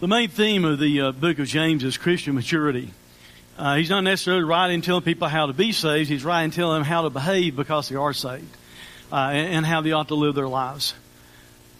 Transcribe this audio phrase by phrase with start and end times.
[0.00, 2.90] The main theme of the uh, book of James is Christian maturity.
[3.58, 6.08] Uh, he's not necessarily writing telling people how to be saved.
[6.08, 8.56] He's writing telling them how to behave because they are saved
[9.12, 10.94] uh, and, and how they ought to live their lives.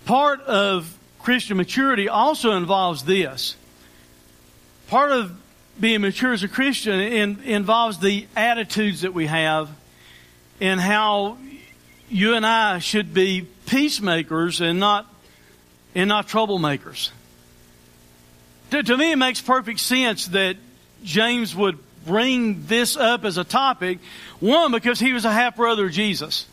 [0.04, 3.56] Part of Christian maturity also involves this.
[4.88, 5.34] Part of
[5.80, 9.70] being mature as a Christian in, involves the attitudes that we have
[10.60, 11.38] and how
[12.10, 15.06] you and I should be peacemakers and not
[15.95, 17.12] and not troublemakers.
[18.70, 20.56] To, to me, it makes perfect sense that
[21.05, 23.99] James would bring this up as a topic.
[24.38, 26.46] One, because he was a half brother of Jesus.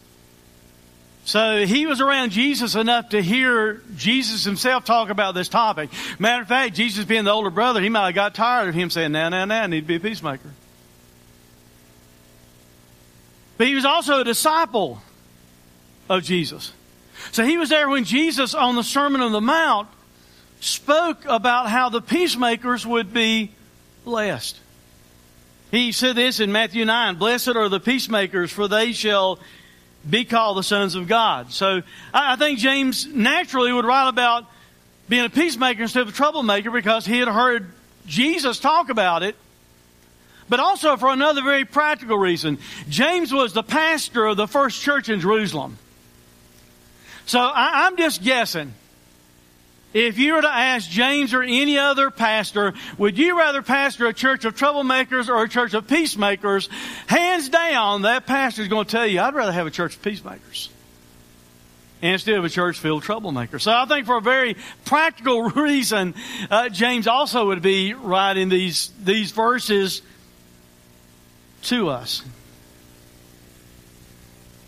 [1.25, 5.89] So he was around Jesus enough to hear Jesus himself talk about this topic.
[6.19, 8.89] Matter of fact, Jesus being the older brother, he might have got tired of him
[8.89, 10.49] saying, now, now, now, I need to be a peacemaker.
[13.57, 15.01] But he was also a disciple
[16.09, 16.71] of Jesus.
[17.31, 19.89] So he was there when Jesus on the Sermon on the Mount
[20.59, 23.51] spoke about how the peacemakers would be
[24.03, 24.57] blessed.
[25.71, 29.39] He said this in Matthew 9 Blessed are the peacemakers, for they shall
[30.09, 31.51] be called the sons of God.
[31.51, 31.81] So
[32.13, 34.45] I think James naturally would write about
[35.09, 37.71] being a peacemaker instead of a troublemaker because he had heard
[38.05, 39.35] Jesus talk about it.
[40.49, 42.57] But also for another very practical reason.
[42.87, 45.77] James was the pastor of the first church in Jerusalem.
[47.25, 48.73] So I, am just guessing
[49.93, 54.13] if you were to ask James or any other pastor, would you rather pastor a
[54.13, 56.69] church of troublemakers or a church of peacemakers?
[57.07, 60.01] Hands down, that pastor is going to tell you, I'd rather have a church of
[60.01, 60.69] peacemakers
[62.01, 63.61] instead of a church filled of troublemakers.
[63.61, 64.55] So I think for a very
[64.85, 66.13] practical reason,
[66.51, 70.03] uh, James also would be writing these, these verses
[71.63, 72.23] to us.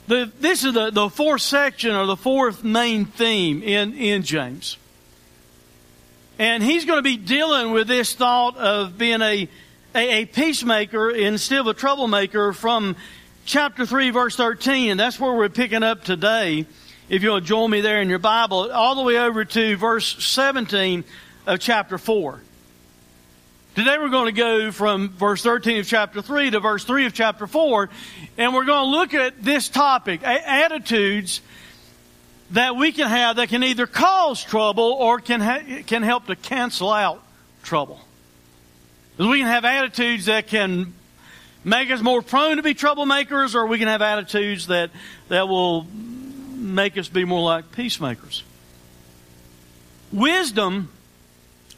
[0.07, 4.78] The, this is the, the fourth section or the fourth main theme in, in James.
[6.39, 9.49] And he's going to be dealing with this thought of being a,
[9.93, 12.95] a, a peacemaker instead of a troublemaker from
[13.45, 14.91] chapter 3, verse 13.
[14.91, 16.65] And that's where we're picking up today.
[17.09, 21.03] If you'll join me there in your Bible, all the way over to verse 17
[21.45, 22.39] of chapter 4.
[23.75, 27.13] Today we're going to go from verse 13 of chapter 3 to verse 3 of
[27.13, 27.89] chapter 4,
[28.37, 31.41] and we're going to look at this topic, attitudes
[32.51, 36.35] that we can have that can either cause trouble or can, ha- can help to
[36.35, 37.23] cancel out
[37.63, 37.99] trouble.
[39.17, 40.93] We can have attitudes that can
[41.63, 44.91] make us more prone to be troublemakers, or we can have attitudes that,
[45.27, 45.85] that will
[46.55, 48.43] make us be more like peacemakers.
[50.11, 50.89] Wisdom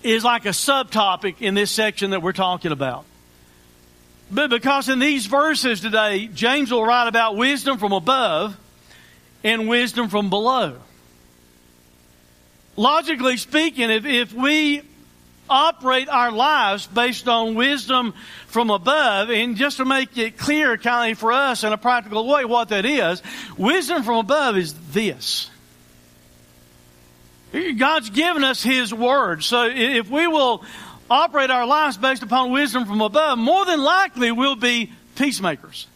[0.03, 3.05] is like a subtopic in this section that we're talking about.
[4.31, 8.57] But because in these verses today, James will write about wisdom from above
[9.43, 10.77] and wisdom from below.
[12.75, 14.81] Logically speaking, if, if we
[15.49, 18.13] operate our lives based on wisdom
[18.47, 22.27] from above, and just to make it clear kind of for us in a practical
[22.27, 23.21] way what that is,
[23.57, 25.49] wisdom from above is this.
[27.77, 29.43] God's given us His Word.
[29.43, 30.63] So if we will
[31.09, 35.87] operate our lives based upon wisdom from above, more than likely we'll be peacemakers.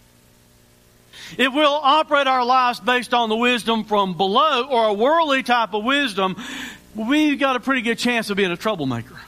[1.37, 5.73] If we'll operate our lives based on the wisdom from below or a worldly type
[5.73, 6.35] of wisdom,
[6.95, 9.19] we've got a pretty good chance of being a troublemaker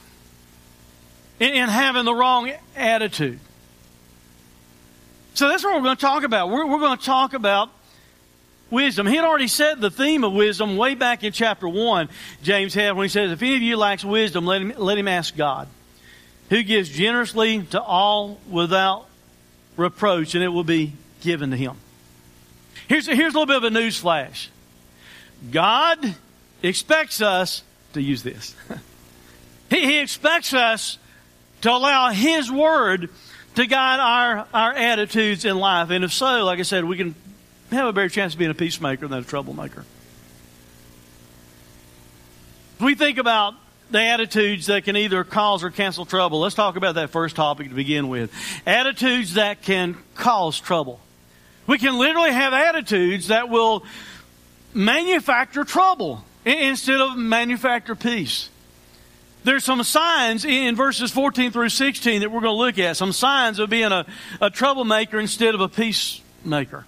[1.39, 3.39] and having the wrong attitude.
[5.33, 6.49] So that's what we're going to talk about.
[6.49, 7.69] We're, we're going to talk about
[8.71, 9.05] wisdom.
[9.05, 12.09] He had already said the theme of wisdom way back in chapter 1,
[12.41, 15.07] James had, when he says, If any of you lacks wisdom, let him, let him
[15.07, 15.67] ask God,
[16.49, 19.07] who gives generously to all without
[19.75, 21.77] reproach, and it will be given to him.
[22.87, 24.49] Here's, here's a little bit of a news flash.
[25.51, 26.15] God
[26.63, 27.63] expects us
[27.93, 28.55] to use this.
[29.69, 30.97] he, he expects us
[31.61, 33.09] to allow His Word
[33.55, 35.89] to guide our, our attitudes in life.
[35.89, 37.15] And if so, like I said, we can
[37.71, 39.83] have a better chance of being a peacemaker than a troublemaker.
[42.79, 43.55] We think about
[43.89, 47.69] the attitudes that can either cause or cancel trouble, let's talk about that first topic
[47.69, 48.31] to begin with.
[48.65, 50.99] Attitudes that can cause trouble.
[51.67, 53.83] We can literally have attitudes that will
[54.73, 58.49] manufacture trouble instead of manufacture peace.
[59.43, 62.97] there's some signs in verses 14 through 16 that we're going to look at.
[62.97, 64.05] Some signs of being a,
[64.41, 66.85] a troublemaker instead of a peacemaker.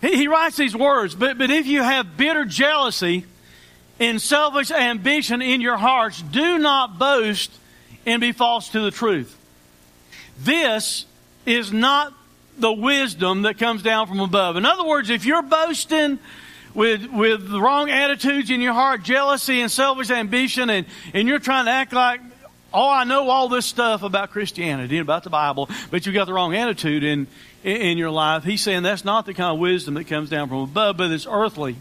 [0.00, 3.26] He, he writes these words, but, but if you have bitter jealousy
[3.98, 7.50] and selfish ambition in your hearts, do not boast
[8.06, 9.36] and be false to the truth.
[10.38, 11.04] This
[11.44, 12.14] is not
[12.60, 14.56] the wisdom that comes down from above.
[14.56, 16.18] In other words, if you're boasting
[16.74, 21.38] with, with the wrong attitudes in your heart, jealousy and selfish ambition, and, and you're
[21.38, 22.20] trying to act like,
[22.72, 26.26] oh, I know all this stuff about Christianity and about the Bible, but you've got
[26.26, 27.26] the wrong attitude in,
[27.64, 28.44] in, in your life.
[28.44, 31.26] He's saying that's not the kind of wisdom that comes down from above, but it's
[31.28, 31.76] earthly,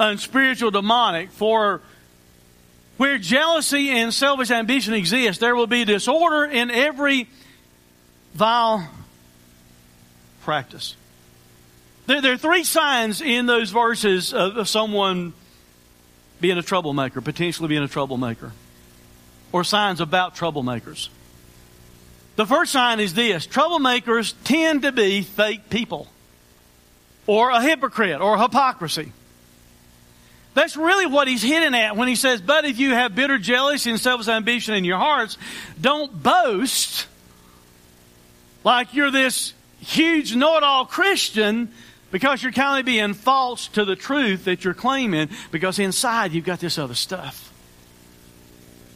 [0.00, 1.30] unspiritual, demonic.
[1.30, 1.82] For
[2.96, 7.28] where jealousy and selfish ambition exist, there will be disorder in every
[8.34, 8.88] vile
[10.42, 10.96] practice.
[12.06, 15.32] There, there, are three signs in those verses of, of someone
[16.40, 18.52] being a troublemaker, potentially being a troublemaker,
[19.52, 21.08] or signs about troublemakers.
[22.36, 26.08] The first sign is this troublemakers tend to be fake people,
[27.26, 29.12] or a hypocrite, or hypocrisy.
[30.54, 33.90] That's really what he's hitting at when he says, But if you have bitter jealousy
[33.90, 35.38] and selfish ambition in your hearts,
[35.80, 37.06] don't boast
[38.64, 41.70] like you're this huge know it all Christian
[42.10, 46.44] because you're kind of being false to the truth that you're claiming because inside you've
[46.44, 47.52] got this other stuff.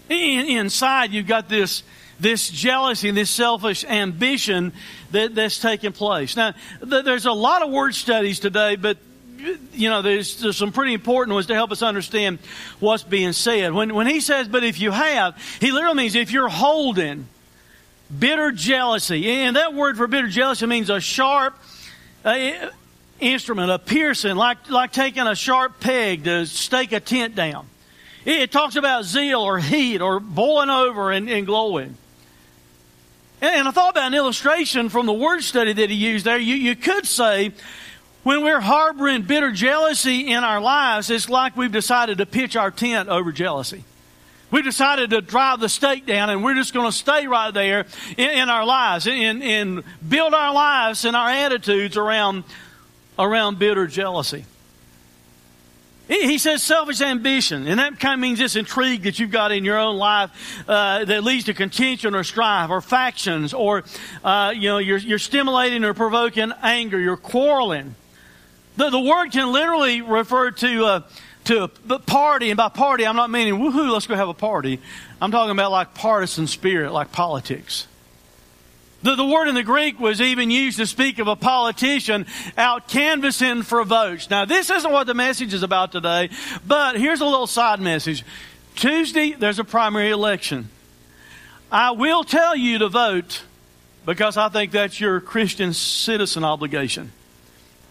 [0.08, 1.82] In, inside you've got this
[2.18, 4.72] this jealousy and this selfish ambition
[5.10, 6.34] that, that's taking place.
[6.34, 6.54] Now,
[6.88, 8.96] th- there's a lot of word studies today, but
[9.74, 12.38] you know, there's, there's, some pretty important ones to help us understand
[12.80, 13.74] what's being said.
[13.74, 17.28] When, when he says, but if you have, he literally means if you're holding
[18.16, 19.28] bitter jealousy.
[19.30, 21.56] And that word for bitter jealousy means a sharp
[22.24, 22.70] uh,
[23.20, 27.66] instrument, a piercing, like, like taking a sharp peg to stake a tent down.
[28.24, 31.96] It, it talks about zeal or heat or boiling over and, and glowing.
[33.40, 36.38] And, and, I thought about an illustration from the word study that he used there.
[36.38, 37.52] You, you could say,
[38.22, 42.70] when we're harboring bitter jealousy in our lives, it's like we've decided to pitch our
[42.70, 43.84] tent over jealousy.
[44.50, 47.86] We decided to drive the stake down and we're just going to stay right there
[48.16, 52.44] in, in our lives and, build our lives and our attitudes around,
[53.18, 54.44] around bitter jealousy.
[56.08, 59.64] He says selfish ambition, and that kind of means this intrigue that you've got in
[59.64, 60.30] your own life
[60.68, 63.82] uh, that leads to contention or strife or factions, or
[64.22, 67.96] uh, you know you're, you're stimulating or provoking anger, you're quarreling.
[68.76, 71.00] The, the word can literally refer to uh,
[71.46, 74.80] to a party, and by party, I'm not meaning, woohoo, let's go have a party.
[75.20, 77.86] I'm talking about like partisan spirit, like politics.
[79.02, 82.26] The, the word in the Greek was even used to speak of a politician
[82.56, 84.28] out canvassing for votes.
[84.28, 86.30] Now, this isn't what the message is about today,
[86.66, 88.24] but here's a little side message.
[88.74, 90.68] Tuesday, there's a primary election.
[91.70, 93.42] I will tell you to vote
[94.04, 97.12] because I think that's your Christian citizen obligation.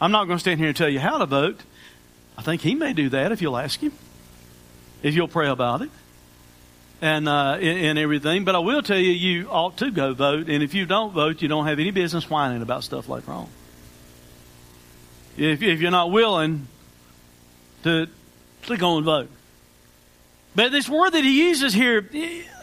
[0.02, 1.62] I'm not going to stand here and tell you how to vote.
[2.38, 3.94] I think he may do that if you'll ask him,
[5.04, 5.90] if you'll pray about it,
[7.02, 8.46] and uh, and, everything.
[8.46, 11.42] But I will tell you, you ought to go vote, and if you don't vote,
[11.42, 13.48] you don't have any business whining about stuff later on.
[15.38, 16.68] If if you're not willing
[17.84, 18.08] to
[18.64, 19.30] to go and vote.
[20.56, 22.10] But this word that he uses here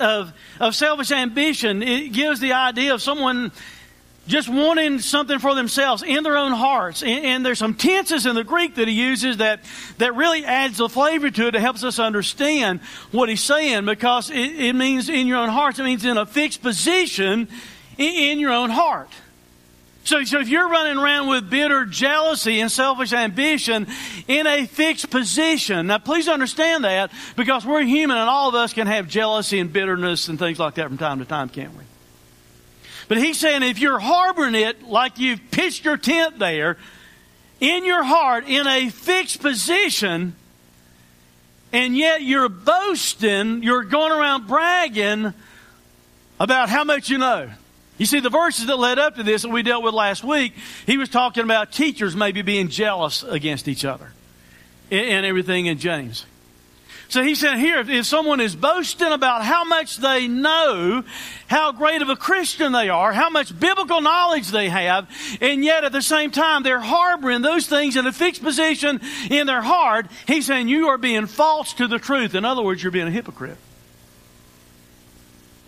[0.01, 3.53] of, of selfish ambition, it gives the idea of someone
[4.27, 7.03] just wanting something for themselves in their own hearts.
[7.03, 9.61] And, and, there's some tenses in the Greek that he uses that,
[9.99, 11.55] that really adds the flavor to it.
[11.55, 15.79] It helps us understand what he's saying because it, it means in your own hearts.
[15.79, 17.49] It means in a fixed position
[17.99, 19.11] in, in your own heart.
[20.05, 23.87] So, so if you're running around with bitter jealousy and selfish ambition
[24.27, 28.73] in a fixed position, now please understand that because we're human and all of us
[28.73, 31.85] can have jealousy and bitterness and things like that from time to time, can't we?
[33.13, 36.79] But he's saying if you're harboring it like you've pitched your tent there,
[37.61, 40.35] in your heart, in a fixed position,
[41.75, 45.35] and yet you're boasting, you're going around bragging
[46.41, 47.51] about how much you know.
[47.99, 50.55] You see, the verses that led up to this that we dealt with last week,
[50.87, 54.11] he was talking about teachers maybe being jealous against each other
[54.91, 56.25] and everything in James.
[57.13, 61.05] So he said here, if someone is boasting about how much they know,
[61.47, 65.11] how great of a Christian they are, how much biblical knowledge they have,
[65.43, 68.99] and yet at the same time they're harboring those things in a fixed position
[69.31, 72.35] in their heart, he's saying you are being false to the truth.
[72.35, 73.59] In other words, you're being a hypocrite.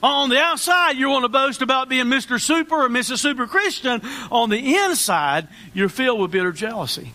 [0.02, 2.40] On the outside, you want to boast about being Mr.
[2.40, 3.18] Super or Mrs.
[3.18, 4.00] Super Christian.
[4.30, 7.12] On the inside, you're filled with bitter jealousy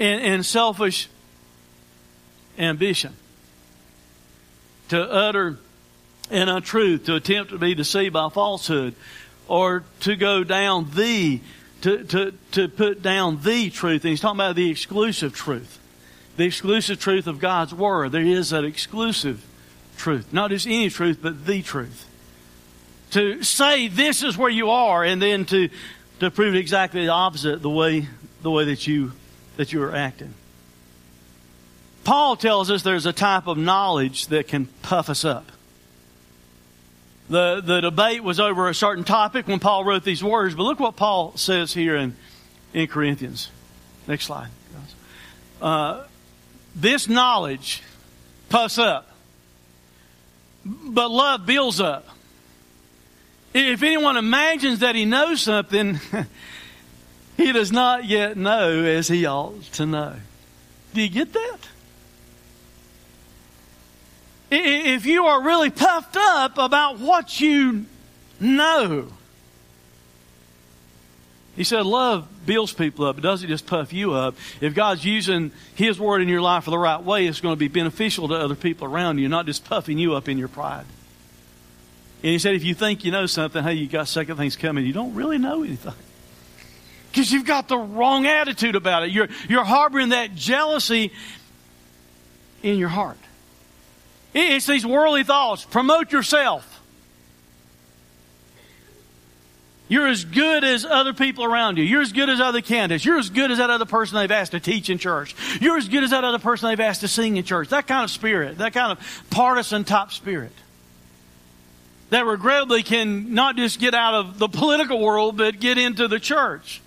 [0.00, 1.08] and, and selfish
[2.58, 3.14] ambition.
[4.88, 5.58] to utter
[6.30, 8.94] an untruth, to attempt to be deceived by falsehood,
[9.48, 11.40] or to go down the,
[11.80, 14.02] to, to, to put down the truth.
[14.02, 15.78] And he's talking about the exclusive truth.
[16.36, 18.12] The exclusive truth of God's Word.
[18.12, 19.44] There is that exclusive
[19.96, 20.32] truth.
[20.32, 22.06] Not just any truth, but the truth.
[23.12, 25.68] To say this is where you are and then to,
[26.20, 28.08] to prove exactly the opposite the way,
[28.42, 29.12] the way that you,
[29.56, 30.32] that you are acting.
[32.04, 35.52] Paul tells us there's a type of knowledge that can puff us up.
[37.28, 40.80] The, the debate was over a certain topic when Paul wrote these words, but look
[40.80, 42.16] what Paul says here in,
[42.74, 43.50] in Corinthians.
[44.06, 44.48] Next slide.
[45.60, 46.04] Uh,
[46.74, 47.82] this knowledge
[48.48, 49.08] puffs up,
[50.64, 52.08] but love builds up.
[53.54, 56.00] If anyone imagines that he knows something,
[57.36, 60.16] he does not yet know as he ought to know.
[60.94, 61.58] Do you get that?
[64.52, 67.86] If you are really puffed up about what you
[68.40, 69.08] know.
[71.56, 73.18] He said, Love builds people up.
[73.18, 74.36] It doesn't just puff you up.
[74.60, 77.58] If God's using His word in your life for the right way, it's going to
[77.58, 80.86] be beneficial to other people around you, not just puffing you up in your pride.
[82.22, 84.86] And he said, if you think you know something, hey, you got second things coming,
[84.86, 85.94] you don't really know anything.
[87.10, 89.10] Because you've got the wrong attitude about it.
[89.10, 91.12] You're, you're harboring that jealousy
[92.62, 93.18] in your heart.
[94.34, 95.64] It's these worldly thoughts.
[95.64, 96.68] Promote yourself.
[99.88, 101.84] You're as good as other people around you.
[101.84, 103.04] You're as good as other candidates.
[103.04, 105.36] You're as good as that other person they've asked to teach in church.
[105.60, 107.68] You're as good as that other person they've asked to sing in church.
[107.68, 110.52] That kind of spirit, that kind of partisan type spirit.
[112.08, 116.18] That regrettably can not just get out of the political world, but get into the
[116.18, 116.80] church.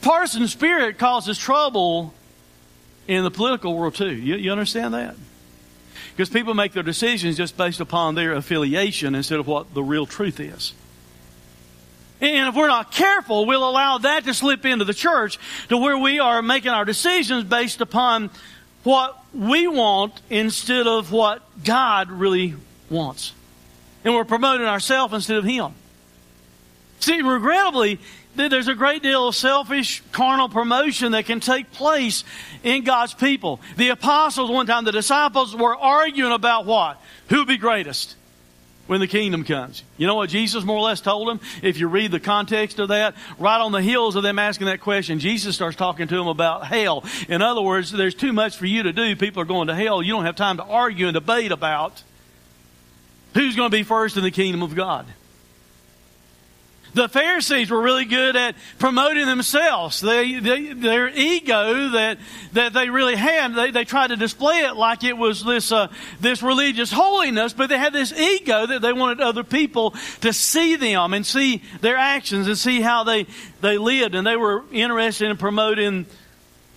[0.00, 2.12] Partisan spirit causes trouble
[3.06, 4.12] in the political world too.
[4.12, 5.14] You, you understand that?
[6.16, 10.06] Because people make their decisions just based upon their affiliation instead of what the real
[10.06, 10.72] truth is.
[12.22, 15.98] And if we're not careful, we'll allow that to slip into the church to where
[15.98, 18.30] we are making our decisions based upon
[18.82, 22.54] what we want instead of what God really
[22.88, 23.34] wants.
[24.02, 25.74] And we're promoting ourselves instead of Him.
[27.00, 28.00] See, regrettably,
[28.36, 32.24] there's a great deal of selfish, carnal promotion that can take place
[32.62, 33.60] in God's people.
[33.76, 37.00] The apostles, one time, the disciples were arguing about what?
[37.28, 38.14] Who'll be greatest
[38.86, 39.82] when the kingdom comes?
[39.96, 41.40] You know what Jesus more or less told them?
[41.62, 44.80] If you read the context of that, right on the heels of them asking that
[44.80, 47.04] question, Jesus starts talking to them about hell.
[47.28, 49.16] In other words, there's too much for you to do.
[49.16, 50.02] People are going to hell.
[50.02, 52.02] You don't have time to argue and debate about
[53.34, 55.06] who's going to be first in the kingdom of God.
[56.96, 60.00] The Pharisees were really good at promoting themselves.
[60.00, 62.16] They, they, their ego that,
[62.54, 65.88] that they really had, they, they tried to display it like it was this, uh,
[66.20, 69.90] this religious holiness, but they had this ego that they wanted other people
[70.22, 73.26] to see them and see their actions and see how they,
[73.60, 74.14] they lived.
[74.14, 76.06] And they were interested in promoting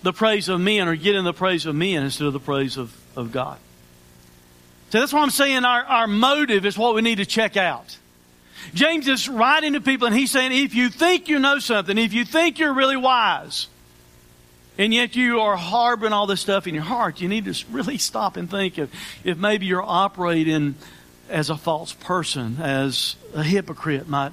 [0.03, 2.93] the praise of men or getting the praise of men instead of the praise of,
[3.15, 3.57] of God.
[4.89, 7.97] So that's why I'm saying our, our motive is what we need to check out.
[8.73, 12.13] James is writing to people and he's saying, if you think you know something, if
[12.13, 13.67] you think you're really wise,
[14.77, 17.97] and yet you are harboring all this stuff in your heart, you need to really
[17.97, 18.89] stop and think if,
[19.25, 20.75] if maybe you're operating
[21.29, 24.31] as a false person, as a hypocrite might,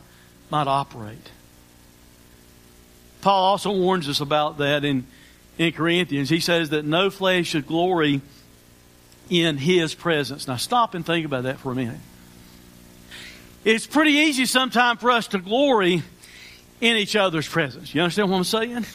[0.50, 1.30] might operate.
[3.23, 5.04] Paul also warns us about that in,
[5.59, 6.28] in Corinthians.
[6.28, 8.21] He says that no flesh should glory
[9.28, 10.47] in his presence.
[10.47, 11.99] Now stop and think about that for a minute.
[13.66, 16.04] It's pretty easy sometimes for us to glory
[16.80, 17.92] in each other's presence.
[17.92, 18.87] You understand what I'm saying?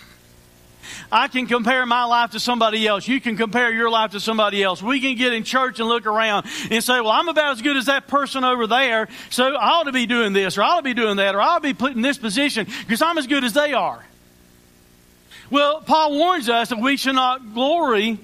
[1.11, 3.05] I can compare my life to somebody else.
[3.05, 4.81] You can compare your life to somebody else.
[4.81, 7.75] We can get in church and look around and say, well, I'm about as good
[7.75, 10.77] as that person over there, so I ought to be doing this, or I ought
[10.77, 13.17] to be doing that, or I ought to be put in this position because I'm
[13.17, 14.01] as good as they are.
[15.49, 18.19] Well, Paul warns us that we should not glory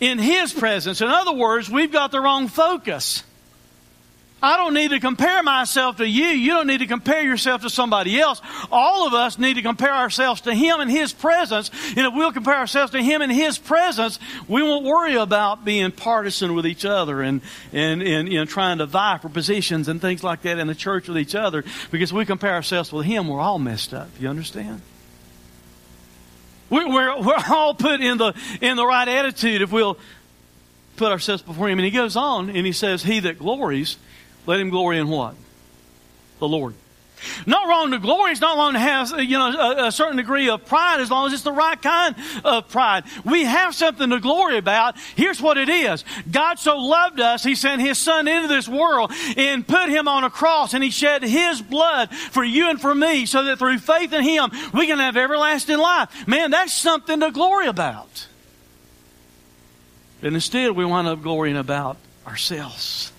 [0.00, 1.02] in his presence.
[1.02, 3.22] In other words, we've got the wrong focus.
[4.40, 6.26] I don't need to compare myself to you.
[6.26, 8.40] You don't need to compare yourself to somebody else.
[8.70, 11.72] All of us need to compare ourselves to Him and His presence.
[11.96, 15.90] And if we'll compare ourselves to Him and His presence, we won't worry about being
[15.90, 17.40] partisan with each other and,
[17.72, 20.74] and, and you know, trying to vie for positions and things like that in the
[20.74, 21.64] church with each other.
[21.90, 24.08] Because we compare ourselves with Him, we're all messed up.
[24.20, 24.82] You understand?
[26.70, 29.98] We're, we're, we're all put in the, in the right attitude if we'll
[30.96, 31.78] put ourselves before Him.
[31.78, 33.96] And He goes on and He says, He that glories,
[34.48, 35.34] let him glory in what?
[36.38, 36.74] The Lord.
[37.44, 38.30] Not wrong to glory.
[38.30, 41.26] It's not wrong to have, you know, a, a, certain degree of pride as long
[41.26, 42.14] as it's the right kind
[42.44, 43.04] of pride.
[43.26, 44.96] We have something to glory about.
[45.16, 46.02] Here's what it is.
[46.30, 50.24] God so loved us, He sent His Son into this world and put Him on
[50.24, 53.78] a cross and He shed His blood for you and for me so that through
[53.80, 56.26] faith in Him, we can have everlasting life.
[56.26, 58.26] Man, that's something to glory about.
[60.22, 63.12] And instead, we wind up glorying about ourselves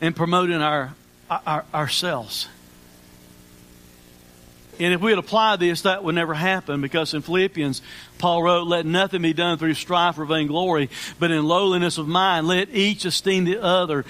[0.00, 0.94] and promoting our,
[1.30, 2.48] our ourselves.
[4.80, 7.82] And if we had applied this, that would never happen because in Philippians,
[8.18, 10.88] Paul wrote, Let nothing be done through strife or vainglory,
[11.18, 14.06] but in lowliness of mind, let each esteem the other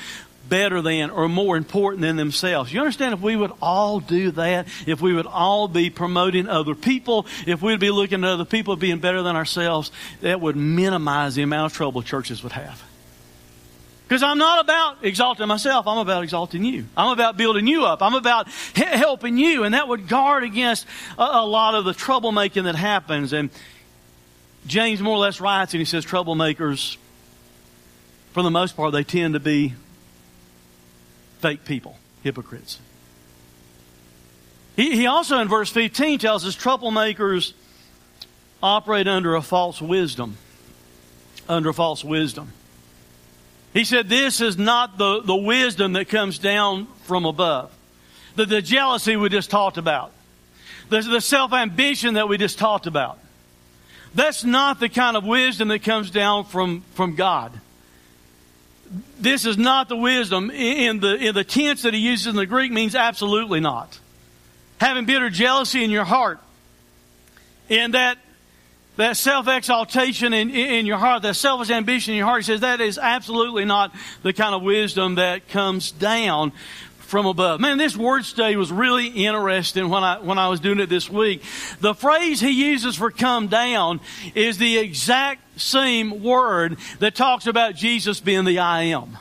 [0.49, 2.73] better than or more important than themselves.
[2.73, 6.75] You understand if we would all do that, if we would all be promoting other
[6.75, 11.35] people, if we'd be looking at other people being better than ourselves, that would minimize
[11.35, 12.90] the amount of trouble churches would have.
[14.11, 15.87] Because I'm not about exalting myself.
[15.87, 16.85] I'm about exalting you.
[16.97, 18.02] I'm about building you up.
[18.02, 19.62] I'm about helping you.
[19.62, 20.85] And that would guard against
[21.17, 23.33] a, a lot of the troublemaking that happens.
[23.33, 23.50] And
[24.67, 26.97] James more or less writes and he says troublemakers,
[28.33, 29.75] for the most part, they tend to be
[31.38, 32.81] fake people, hypocrites.
[34.75, 37.52] He, he also in verse 15 tells us troublemakers
[38.61, 40.37] operate under a false wisdom.
[41.49, 42.50] Under false wisdom.
[43.73, 47.73] He said, This is not the, the wisdom that comes down from above.
[48.37, 50.12] The, the jealousy we just talked about.
[50.89, 53.19] The, the self ambition that we just talked about.
[54.15, 57.53] That's not the kind of wisdom that comes down from, from God.
[59.21, 62.47] This is not the wisdom in the, in the tense that he uses in the
[62.47, 64.00] Greek means absolutely not.
[64.81, 66.41] Having bitter jealousy in your heart.
[67.69, 68.19] And that
[68.97, 72.61] that self exaltation in, in your heart, that selfish ambition in your heart, he says
[72.61, 76.53] that is absolutely not the kind of wisdom that comes down
[77.11, 77.61] from above.
[77.61, 81.11] Man, this word study was really interesting when I, when I was doing it this
[81.11, 81.43] week.
[81.81, 84.01] The phrase he uses for come down
[84.35, 89.19] is the exact same word that talks about Jesus being the I am.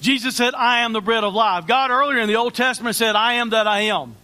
[0.00, 1.66] Jesus said, I am the bread of life.
[1.68, 4.16] God earlier in the Old Testament said, I am that I am.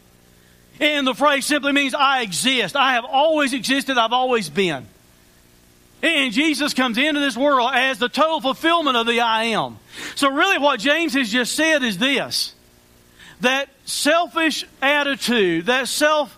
[0.81, 2.77] And the phrase simply means I exist.
[2.77, 3.99] I have always existed.
[3.99, 4.87] I've always been.
[6.03, 9.79] And Jesus comes into this world as the total fulfillment of the I am.
[10.15, 12.55] So really what James has just said is this.
[13.41, 16.37] That selfish attitude, that self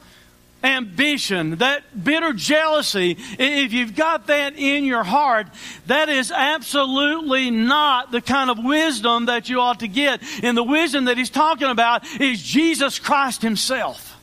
[0.63, 5.47] ambition, that bitter jealousy, if you've got that in your heart,
[5.87, 10.23] that is absolutely not the kind of wisdom that you ought to get.
[10.43, 14.20] And the wisdom that he's talking about is Jesus Christ himself.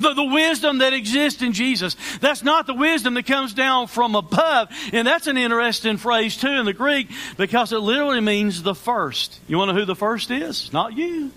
[0.00, 1.94] The, the wisdom that exists in Jesus.
[2.20, 4.68] That's not the wisdom that comes down from above.
[4.92, 9.38] And that's an interesting phrase too in the Greek because it literally means the first.
[9.46, 10.72] You want to know who the first is?
[10.72, 11.30] Not you.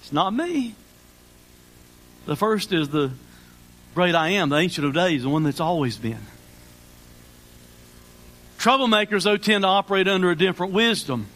[0.00, 0.74] It's not me.
[2.26, 3.12] The first is the
[3.94, 6.26] great I am, the ancient of days, the one that's always been.
[8.58, 11.26] Troublemakers, though, tend to operate under a different wisdom.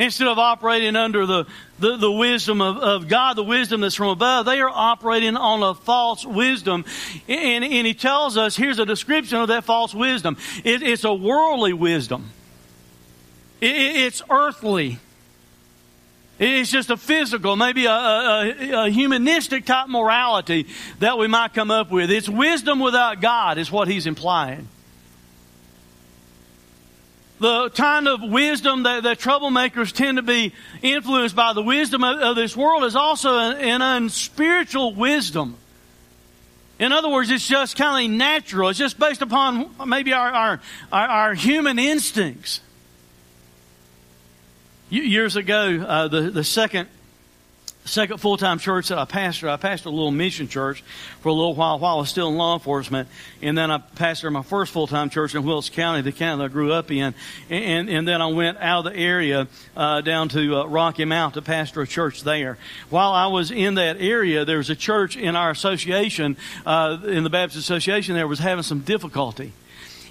[0.00, 1.46] Instead of operating under the,
[1.78, 5.62] the, the wisdom of, of, God, the wisdom that's from above, they are operating on
[5.62, 6.86] a false wisdom.
[7.28, 10.38] And, and he tells us, here's a description of that false wisdom.
[10.64, 12.30] It, it's a worldly wisdom.
[13.60, 14.98] It, it's earthly.
[16.38, 20.66] It's just a physical, maybe a, a, a, humanistic type morality
[21.00, 22.10] that we might come up with.
[22.10, 24.66] It's wisdom without God, is what he's implying
[27.40, 32.20] the kind of wisdom that, that troublemakers tend to be influenced by, the wisdom of,
[32.20, 35.56] of this world, is also an, an unspiritual wisdom.
[36.78, 38.68] In other words, it's just kind of natural.
[38.68, 40.60] It's just based upon maybe our, our,
[40.92, 42.60] our, our human instincts.
[44.90, 46.88] Years ago, uh, the, the second
[47.84, 50.82] second full time church that I pastored, I pastored a little mission church
[51.20, 53.08] for a little while while I was still in law enforcement.
[53.42, 56.44] And then I pastored my first full time church in Wilkes County, the county that
[56.44, 57.14] I grew up in.
[57.48, 61.34] And, and then I went out of the area uh, down to uh, Rocky Mount
[61.34, 62.58] to pastor a church there.
[62.90, 67.24] While I was in that area, there was a church in our association, uh, in
[67.24, 69.52] the Baptist Association, there was having some difficulty.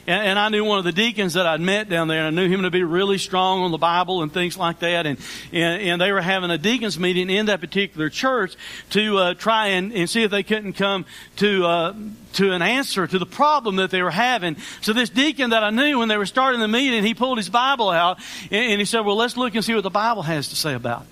[0.10, 2.42] And, and, I knew one of the deacons that I'd met down there, and I
[2.42, 5.06] knew him to be really strong on the Bible and things like that.
[5.06, 5.20] And,
[5.54, 8.56] and, and they were having a deacons meeting in that particular church
[8.90, 11.94] to uh, try and, and see if they couldn't come to, uh,
[12.34, 14.58] to an answer to the problem that they were having.
[14.82, 17.50] So this deacon that I knew when they were starting the meeting, he pulled his
[17.50, 18.18] Bible out
[18.50, 20.74] and, and he said, well, let's look and see what the Bible has to say
[20.74, 21.08] about it.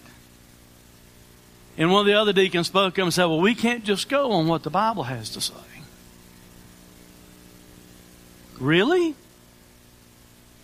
[1.78, 4.32] And one of the other deacons spoke up and said, well, we can't just go
[4.32, 5.54] on what the Bible has to say.
[8.60, 9.16] Really?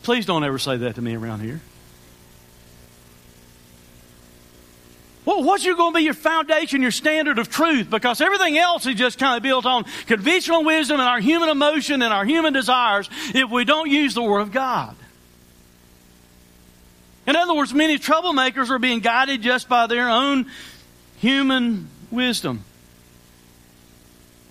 [0.03, 1.61] Please don't ever say that to me around here.
[5.25, 7.89] Well, what's going to be your foundation, your standard of truth?
[7.89, 12.01] Because everything else is just kind of built on conventional wisdom and our human emotion
[12.01, 14.95] and our human desires if we don't use the Word of God.
[17.25, 20.47] In other words, many troublemakers are being guided just by their own
[21.17, 22.65] human wisdom.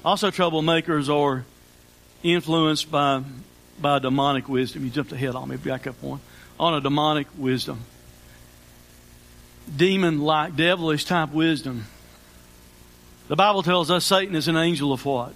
[0.02, 1.44] Also, troublemakers are
[2.22, 3.22] influenced by,
[3.80, 4.84] by demonic wisdom.
[4.84, 6.20] You jumped ahead on me, back up one.
[6.58, 7.80] On a demonic wisdom.
[9.74, 11.86] Demon like, devilish type wisdom.
[13.28, 15.32] The Bible tells us Satan is an angel of what?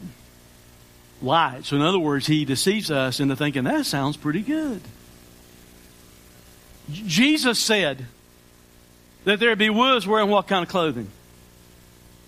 [1.23, 1.65] Light.
[1.65, 4.83] So, in other words, he deceives us into thinking that sounds pretty good.
[6.91, 8.07] Jesus said
[9.25, 11.09] that there be wolves wearing what kind of clothing?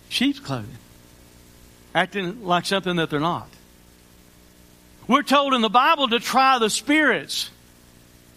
[0.09, 0.77] Sheep's clothing.
[1.93, 3.47] Acting like something that they're not.
[5.09, 7.49] We're told in the Bible to try the spirits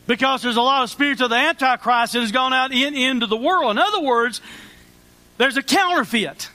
[0.07, 3.27] because there's a lot of spirits of the Antichrist that has gone out in, into
[3.27, 3.73] the world.
[3.73, 4.41] In other words,
[5.37, 6.49] there's a counterfeit.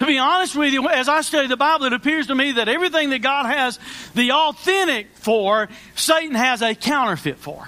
[0.00, 2.68] To be honest with you, as I study the Bible, it appears to me that
[2.68, 3.78] everything that God has
[4.14, 7.66] the authentic for, Satan has a counterfeit for.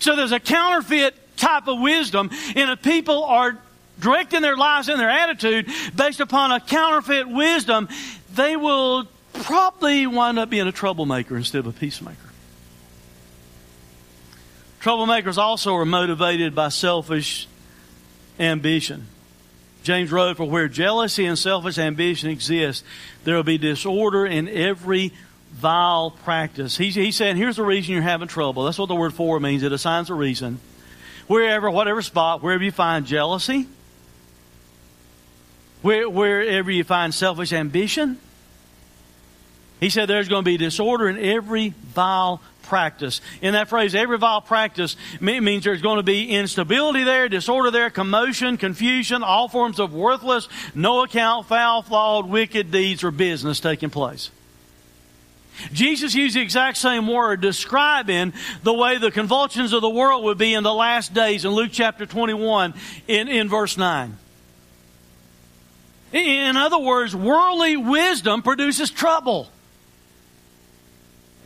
[0.00, 3.56] So there's a counterfeit type of wisdom, and if people are
[4.00, 7.88] directing their lives and their attitude based upon a counterfeit wisdom,
[8.34, 12.30] they will probably wind up being a troublemaker instead of a peacemaker.
[14.80, 17.46] Troublemakers also are motivated by selfish
[18.38, 19.06] ambition.
[19.82, 22.84] James wrote, For where jealousy and selfish ambition exist,
[23.24, 25.12] there will be disorder in every
[25.52, 26.76] vile practice.
[26.76, 28.64] He, he said, Here's the reason you're having trouble.
[28.64, 29.62] That's what the word for means.
[29.62, 30.60] It assigns a reason.
[31.26, 33.68] Wherever, whatever spot, wherever you find jealousy,
[35.82, 38.18] where, wherever you find selfish ambition,
[39.80, 43.20] he said there's going to be disorder in every vile practice.
[43.42, 47.90] In that phrase, every vile practice means there's going to be instability there, disorder there,
[47.90, 53.90] commotion, confusion, all forms of worthless, no account, foul, flawed, wicked deeds or business taking
[53.90, 54.30] place.
[55.72, 60.38] Jesus used the exact same word describing the way the convulsions of the world would
[60.38, 62.72] be in the last days in Luke chapter 21
[63.08, 64.16] in, in verse 9.
[66.12, 69.48] In other words, worldly wisdom produces trouble.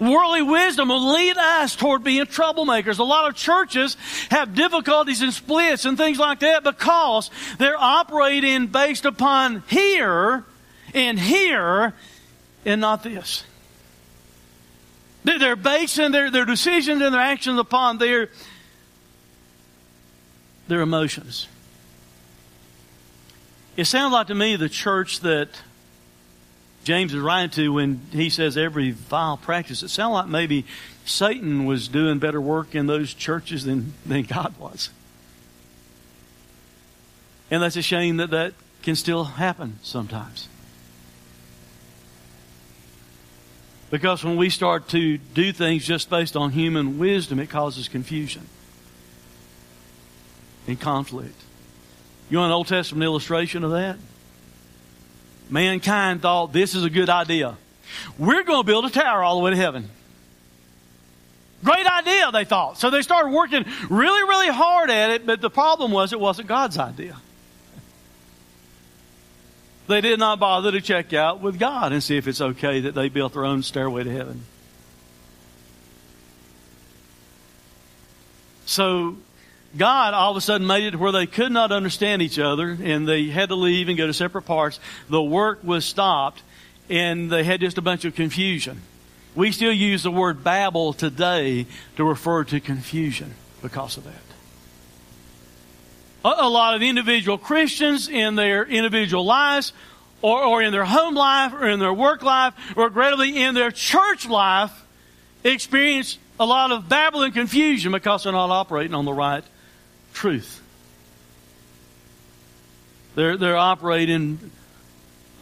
[0.01, 2.99] Worldly wisdom will lead us toward being troublemakers.
[2.99, 3.97] A lot of churches
[4.31, 10.45] have difficulties and splits and things like that because they're operating based upon here
[10.95, 11.95] and here
[12.65, 13.45] and not this.
[15.23, 18.29] They're basing their, their decisions and their actions upon their,
[20.69, 21.49] their emotions.
[23.77, 25.49] It sounds like to me the church that
[26.85, 30.67] James is writing to when he says every vile practice, it sounds like maybe
[31.07, 34.91] Satan was doing better work in those churches than, than God was.
[37.51, 40.49] And that's a shame that that can still happen sometimes.
[43.91, 48.47] Because when we start to do things just based on human wisdom, it causes confusion
[50.67, 51.41] and conflict.
[52.29, 53.97] You want an Old Testament illustration of that?
[55.51, 57.57] Mankind thought this is a good idea.
[58.19, 59.89] We're going to build a tower all the way to heaven.
[61.63, 62.79] Great idea, they thought.
[62.79, 66.49] So they started working really, really hard at it, but the problem was it wasn't
[66.49, 67.17] God's idea.
[69.87, 72.95] They did not bother to check out with God and see if it's okay that
[72.95, 74.45] they built their own stairway to heaven.
[78.67, 79.17] So
[79.77, 83.07] God all of a sudden made it where they could not understand each other and
[83.09, 84.81] they had to leave and go to separate parts.
[85.09, 86.43] The work was stopped
[86.89, 88.83] and they had just a bunch of confusion.
[89.35, 94.25] We still use the word Babel today to refer to confusion because of that
[96.25, 99.73] a lot of individual Christians in their individual lives
[100.23, 103.71] or, or in their home life or in their work life or regrettably in their
[103.71, 104.73] church life
[105.45, 109.45] experience a lot of babble and confusion because they're not operating on the right
[110.15, 110.63] truth.
[113.15, 114.51] They're, they're operating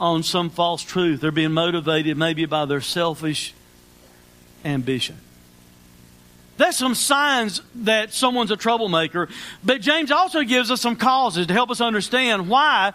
[0.00, 1.20] on some false truth.
[1.20, 3.54] They're being motivated maybe by their selfish
[4.64, 5.16] ambition.
[6.56, 9.28] That's some signs that someone's a troublemaker.
[9.64, 12.92] But James also gives us some causes to help us understand why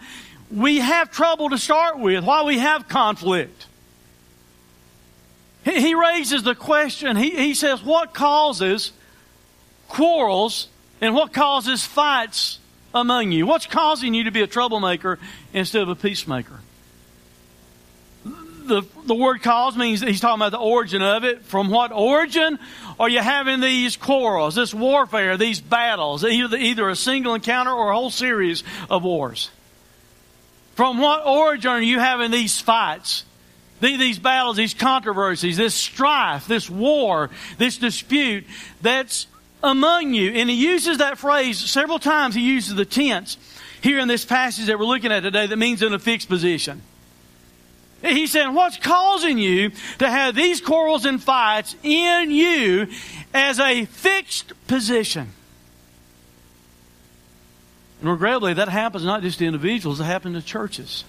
[0.51, 3.65] we have trouble to start with, why we have conflict.
[5.63, 8.93] He raises the question, he, he says, what causes
[9.89, 10.69] quarrels
[11.01, 12.59] and what causes fights
[12.93, 13.45] among you?
[13.45, 15.19] What's causing you to be a troublemaker
[15.53, 16.59] instead of a peacemaker?
[18.67, 21.43] the, the word cause means he's talking about the origin of it.
[21.43, 22.59] From what origin
[22.99, 27.91] are you having these quarrels, this warfare, these battles, either, either a single encounter or
[27.91, 29.49] a whole series of wars?
[30.75, 33.23] From what origin are you having these fights?
[33.79, 37.29] These battles, these controversies, this strife, this war,
[37.59, 38.45] this dispute
[38.81, 39.27] that's
[39.63, 40.31] among you.
[40.31, 42.35] And he uses that phrase several times.
[42.35, 43.37] He uses the tense
[43.81, 46.81] here in this passage that we're looking at today that means in a fixed position.
[48.01, 52.87] He's saying, what's causing you to have these quarrels and fights in you
[53.33, 55.29] as a fixed position?
[58.01, 61.03] And regrettably, that happens not just to individuals, it happens to churches.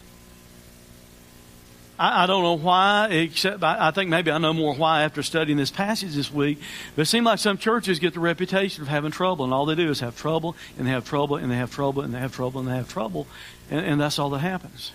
[1.98, 5.22] I, I don't know why, except I, I, think maybe I know more why after
[5.22, 6.60] studying this passage this week.
[6.94, 9.74] But it seems like some churches get the reputation of having trouble, and all they
[9.74, 12.32] do is have trouble, and they have trouble, and they have trouble, and they have
[12.32, 13.26] trouble, and they have trouble,
[13.70, 14.92] and, and that's all that happens.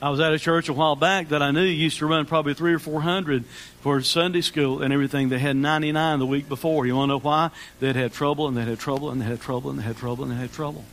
[0.00, 2.52] I was at a church a while back that I knew used to run probably
[2.52, 3.44] three or four hundred
[3.80, 5.30] for Sunday school and everything.
[5.30, 6.84] They had 99 the week before.
[6.84, 7.50] You want to know why?
[7.80, 10.24] They'd had trouble and they had trouble and they had trouble and they had trouble
[10.24, 10.84] and they had trouble.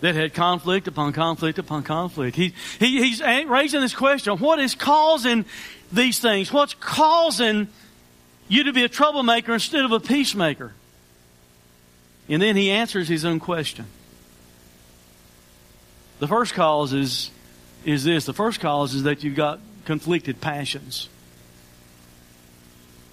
[0.00, 2.36] That had conflict upon conflict upon conflict.
[2.36, 5.46] He, he, he's raising this question what is causing
[5.90, 6.52] these things?
[6.52, 7.68] What's causing
[8.48, 10.74] you to be a troublemaker instead of a peacemaker?
[12.28, 13.86] And then he answers his own question.
[16.18, 17.30] The first cause is
[17.86, 18.26] is this.
[18.26, 21.08] The first cause is that you've got conflicted passions.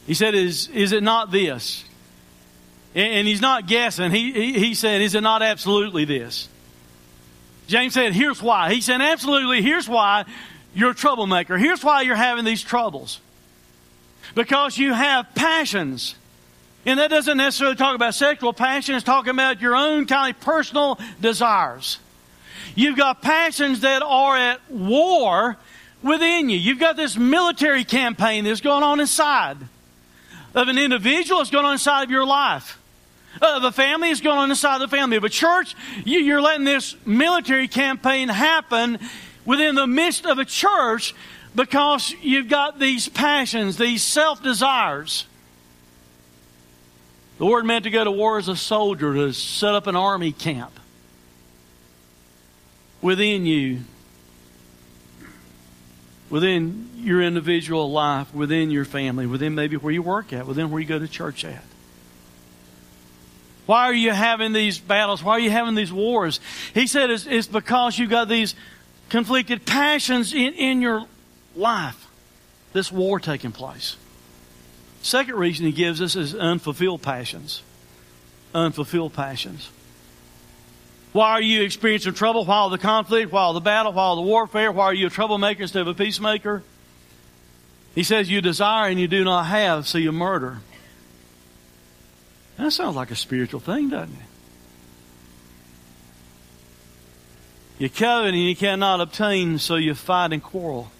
[0.05, 1.85] He said, Is, is it not this?
[2.95, 4.11] And he's not guessing.
[4.11, 6.49] He, he, he said, Is it not absolutely this?
[7.67, 8.73] James said, Here's why.
[8.73, 10.25] He said, Absolutely, here's why
[10.73, 11.57] you're a troublemaker.
[11.57, 13.19] Here's why you're having these troubles.
[14.35, 16.15] Because you have passions.
[16.85, 20.41] And that doesn't necessarily talk about sexual passion, it's talking about your own kind of
[20.41, 21.99] personal desires.
[22.75, 25.57] You've got passions that are at war
[26.01, 26.57] within you.
[26.57, 29.57] You've got this military campaign that's going on inside
[30.55, 32.79] of an individual that's going on inside of your life.
[33.41, 35.17] Uh, of a family that's going on inside of the family.
[35.17, 38.99] Of a church, you're letting this military campaign happen
[39.45, 41.15] within the midst of a church
[41.55, 45.25] because you've got these passions, these self desires.
[47.39, 50.31] The word meant to go to war as a soldier, to set up an army
[50.31, 50.79] camp
[53.01, 53.81] within you,
[56.29, 60.79] within your individual life, within your family, within maybe where you work at, within where
[60.79, 61.63] you go to church at.
[63.65, 65.23] Why are you having these battles?
[65.23, 66.39] Why are you having these wars?
[66.73, 68.55] He said it's, it's because you've got these
[69.09, 71.05] conflicted passions in, in your
[71.55, 72.07] life.
[72.73, 73.95] This war taking place.
[75.01, 77.61] Second reason he gives us is unfulfilled passions.
[78.53, 79.69] Unfulfilled passions.
[81.13, 82.43] Why are you experiencing trouble?
[82.43, 83.31] While the conflict?
[83.31, 83.93] while the battle?
[83.93, 84.71] while the warfare?
[84.71, 86.63] Why are you a troublemaker instead of a peacemaker?
[87.93, 90.59] He says you desire and you do not have, so you murder.
[92.57, 94.21] That sounds like a spiritual thing, doesn't it?
[97.79, 100.91] You covet and you cannot obtain, so you fight and quarrel.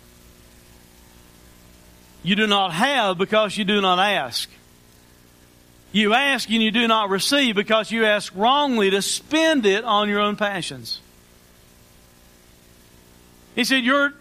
[2.23, 4.49] You do not have because you do not ask.
[5.91, 10.09] You ask and you do not receive because you ask wrongly to spend it on
[10.09, 10.99] your own passions.
[13.55, 14.13] He said, You're,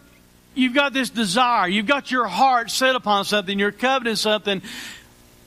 [0.55, 1.69] You've got this desire.
[1.69, 3.59] You've got your heart set upon something.
[3.59, 4.61] You're coveting something.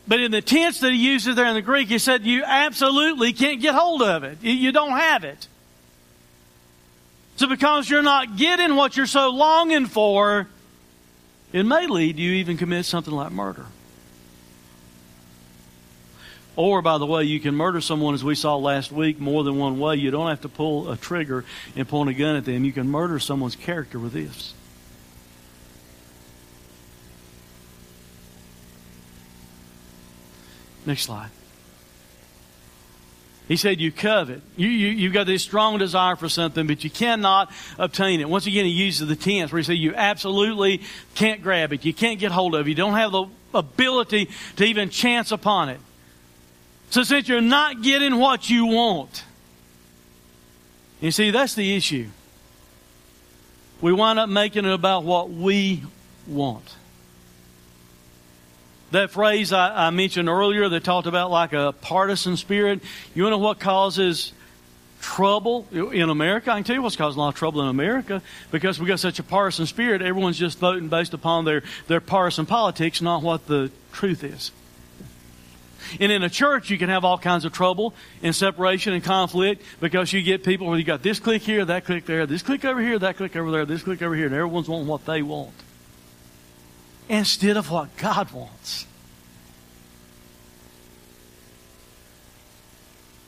[0.08, 3.34] But in the tense that he uses there in the Greek, he said, You absolutely
[3.34, 4.38] can't get hold of it.
[4.42, 5.48] You don't have it.
[7.38, 10.48] So because you're not getting what you're so longing for,
[11.52, 13.66] it may lead you even commit something like murder.
[16.58, 19.58] Or, by the way, you can murder someone, as we saw last week, more than
[19.58, 19.98] one way.
[19.98, 21.44] You don't have to pull a trigger
[21.76, 22.64] and point a gun at them.
[22.64, 24.55] You can murder someone's character with this.
[30.86, 31.30] Next slide.
[33.48, 34.42] He said, You covet.
[34.56, 38.30] You, you, you've got this strong desire for something, but you cannot obtain it.
[38.30, 40.82] Once again, he uses the tense where he says, You absolutely
[41.14, 41.86] can't grab it.
[41.86, 42.70] You can't get hold of it.
[42.70, 45.80] You don't have the ability to even chance upon it.
[46.90, 49.24] So since you're not getting what you want,
[51.02, 52.08] you see, that's the issue.
[53.82, 55.84] We wind up making it about what we
[56.26, 56.76] want.
[58.96, 62.80] That phrase I, I mentioned earlier that talked about like a partisan spirit,
[63.14, 64.32] you know what causes
[65.02, 66.50] trouble in America.
[66.50, 69.02] I can tell you what's causing a lot of trouble in America because we got
[69.02, 70.02] such a partisan spirit.
[70.02, 74.54] Everyone's just voting based upon their, their partisan politics, not what the truth is.
[76.00, 79.62] And in a church, you can have all kinds of trouble and separation and conflict
[79.82, 82.64] because you get people where you got this clique here, that clique there, this clique
[82.64, 85.22] over here, that clique over there, this clique over here, and everyone's wanting what they
[85.22, 85.52] want
[87.10, 88.86] instead of what God wants.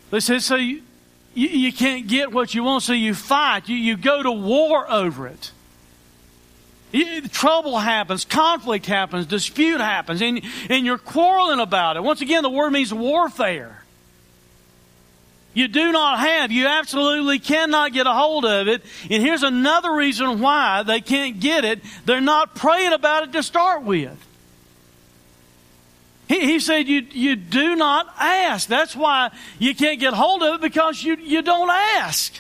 [0.10, 0.82] They said, so you,
[1.34, 3.68] you, can't get what you want, so you fight.
[3.68, 5.52] You, you go to war over it.
[6.92, 12.04] You, trouble happens, conflict happens, dispute happens, and, and you're quarreling about it.
[12.04, 13.77] Once again, the word means warfare.
[15.58, 18.84] You do not have, you absolutely cannot get a hold of it.
[19.10, 21.82] And here's another reason why they can't get it.
[22.06, 24.16] They're not praying about it to start with.
[26.28, 28.70] He, he said, you, you do not ask.
[28.70, 32.40] That's why you can't get hold of it because you, you don't ask.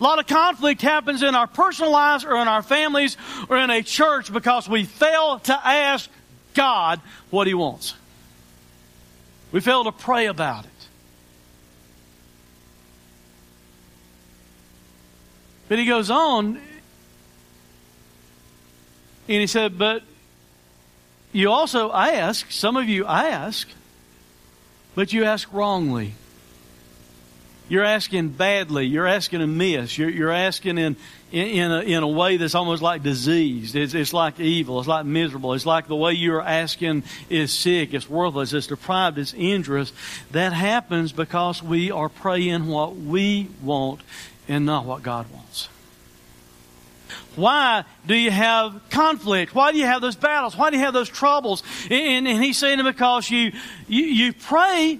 [0.00, 3.18] A lot of conflict happens in our personal lives or in our families
[3.50, 6.08] or in a church because we fail to ask
[6.54, 7.92] God what He wants.
[9.52, 10.70] We fail to pray about it.
[15.68, 16.60] But he goes on
[19.28, 20.02] and he said, But
[21.32, 23.68] you also ask, some of you ask,
[24.94, 26.14] but you ask wrongly.
[27.68, 28.86] You're asking badly.
[28.86, 29.98] You're asking amiss.
[29.98, 30.94] You're, you're asking in,
[31.32, 33.74] in, in, a, in a way that's almost like diseased.
[33.74, 34.78] It's, it's like evil.
[34.78, 35.52] It's like miserable.
[35.52, 37.92] It's like the way you're asking is sick.
[37.92, 38.52] It's worthless.
[38.52, 39.18] It's deprived.
[39.18, 39.92] It's injurious.
[40.30, 44.00] That happens because we are praying what we want
[44.48, 45.68] and not what God wants.
[47.36, 49.54] Why do you have conflict?
[49.54, 50.56] Why do you have those battles?
[50.56, 51.62] Why do you have those troubles?
[51.90, 53.52] And, and he's saying because you,
[53.86, 54.98] you, you pray,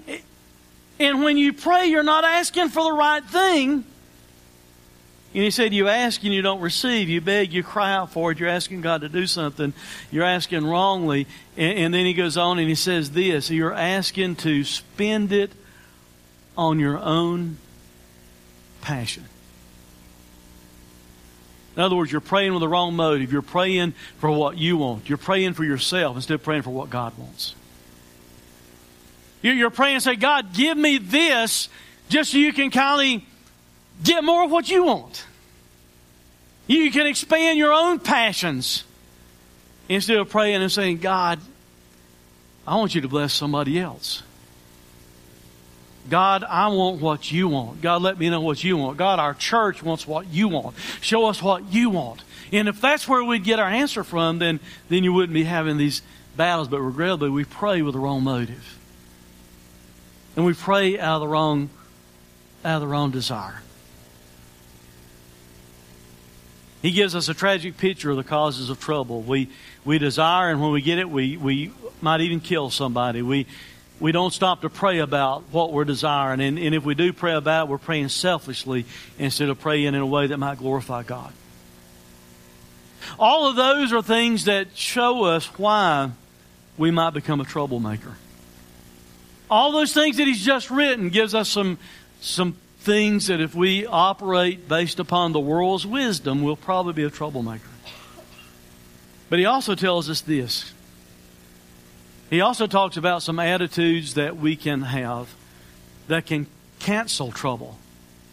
[0.99, 3.83] and when you pray, you're not asking for the right thing.
[5.33, 7.09] And he said, You ask and you don't receive.
[7.09, 8.39] You beg, you cry out for it.
[8.39, 9.73] You're asking God to do something.
[10.09, 11.27] You're asking wrongly.
[11.55, 15.51] And, and then he goes on and he says this You're asking to spend it
[16.57, 17.57] on your own
[18.81, 19.25] passion.
[21.77, 23.31] In other words, you're praying with the wrong motive.
[23.31, 25.07] You're praying for what you want.
[25.07, 27.53] You're praying for yourself instead of praying for what God wants.
[29.43, 31.69] You're praying and say, God, give me this
[32.09, 35.23] just so you can kind of get more of what you want.
[36.65, 38.83] You can expand your own passions
[39.87, 41.39] instead of praying and saying, God,
[42.65, 44.23] I want you to bless somebody else.
[46.09, 47.81] God, I want what you want.
[47.81, 48.97] God, let me know what you want.
[48.97, 50.75] God, our church wants what you want.
[51.01, 52.23] Show us what you want.
[52.51, 55.77] And if that's where we'd get our answer from, then, then you wouldn't be having
[55.77, 56.01] these
[56.37, 56.67] battles.
[56.69, 58.77] But regrettably, we pray with the wrong motive.
[60.35, 61.69] And we pray out of the wrong,
[62.63, 63.61] out of the wrong desire.
[66.81, 69.21] He gives us a tragic picture of the causes of trouble.
[69.21, 69.49] We,
[69.83, 73.21] we desire, and when we get it, we, we might even kill somebody.
[73.21, 73.47] We,
[73.99, 76.39] we don't stop to pray about what we're desiring.
[76.41, 78.85] And, and if we do pray about it, we're praying selfishly
[79.17, 81.33] instead of praying in a way that might glorify God.
[83.17, 86.11] All of those are things that show us why
[86.77, 88.15] we might become a troublemaker.
[89.49, 91.79] All those things that he's just written gives us some,
[92.19, 97.09] some things that if we operate based upon the world's wisdom, we'll probably be a
[97.09, 97.69] troublemaker.
[99.29, 100.73] But he also tells us this
[102.29, 105.33] he also talks about some attitudes that we can have
[106.07, 106.47] that can
[106.79, 107.77] cancel trouble,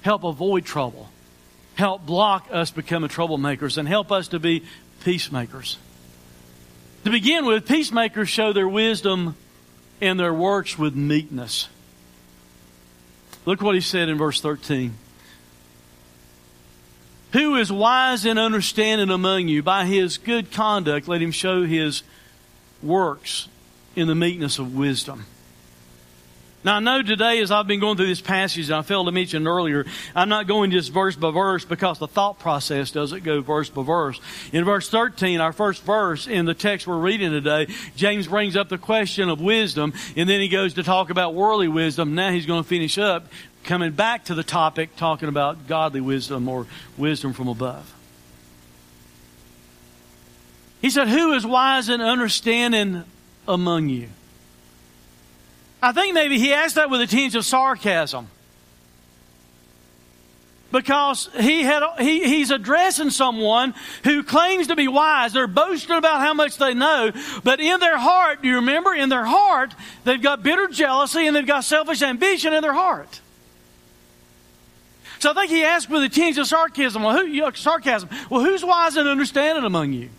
[0.02, 1.08] help avoid trouble,
[1.74, 4.64] help block us becoming troublemakers, and help us to be
[5.04, 5.78] peacemakers.
[7.04, 9.36] To begin with, peacemakers show their wisdom
[10.00, 11.68] and their works with meekness.
[13.46, 14.94] Look what he said in verse 13.
[17.32, 19.62] Who is wise and understanding among you?
[19.62, 22.02] By his good conduct, let him show his
[22.82, 23.48] works
[23.96, 25.26] in the meekness of wisdom.
[26.64, 29.46] Now, I know today, as I've been going through this passage, I failed to mention
[29.46, 29.84] earlier,
[30.16, 33.82] I'm not going just verse by verse because the thought process doesn't go verse by
[33.82, 34.18] verse.
[34.50, 38.70] In verse 13, our first verse in the text we're reading today, James brings up
[38.70, 42.14] the question of wisdom, and then he goes to talk about worldly wisdom.
[42.14, 43.26] Now he's going to finish up
[43.64, 47.94] coming back to the topic, talking about godly wisdom or wisdom from above.
[50.80, 53.04] He said, Who is wise and understanding
[53.46, 54.08] among you.
[55.82, 58.28] I think maybe he asked that with a tinge of sarcasm.
[60.72, 65.32] Because he had, he, he's addressing someone who claims to be wise.
[65.32, 67.12] They're boasting about how much they know,
[67.44, 68.92] but in their heart, do you remember?
[68.92, 69.72] In their heart,
[70.02, 73.20] they've got bitter jealousy and they've got selfish ambition in their heart.
[75.20, 77.02] So I think he asked with a tinge of sarcasm.
[77.02, 78.08] Well, who, sarcasm.
[78.28, 80.10] Well, who's wise and understanding among you?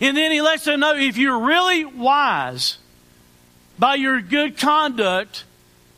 [0.00, 2.78] And then he lets them know if you're really wise,
[3.78, 5.44] By your good conduct,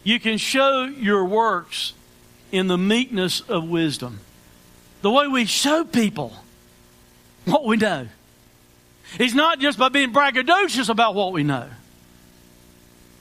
[0.05, 1.93] you can show your works
[2.53, 4.21] in the meekness of wisdom.
[5.03, 6.33] The way we show people
[7.45, 8.09] what we know.
[9.19, 11.69] It's not just by being braggadocious about what we know,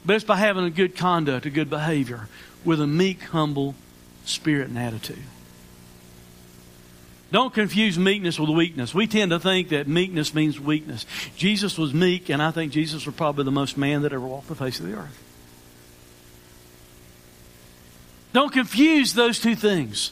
[0.05, 2.29] but it's by having a good conduct, a good behavior,
[2.63, 3.75] with a meek, humble
[4.25, 5.23] spirit and attitude.
[7.33, 8.93] Don't confuse meekness with weakness.
[8.93, 11.07] We tend to think that meekness means weakness.
[11.35, 14.49] Jesus was meek, and I think Jesus was probably the most man that ever walked
[14.49, 15.19] the face of the earth.
[18.33, 20.11] Don't confuse those two things.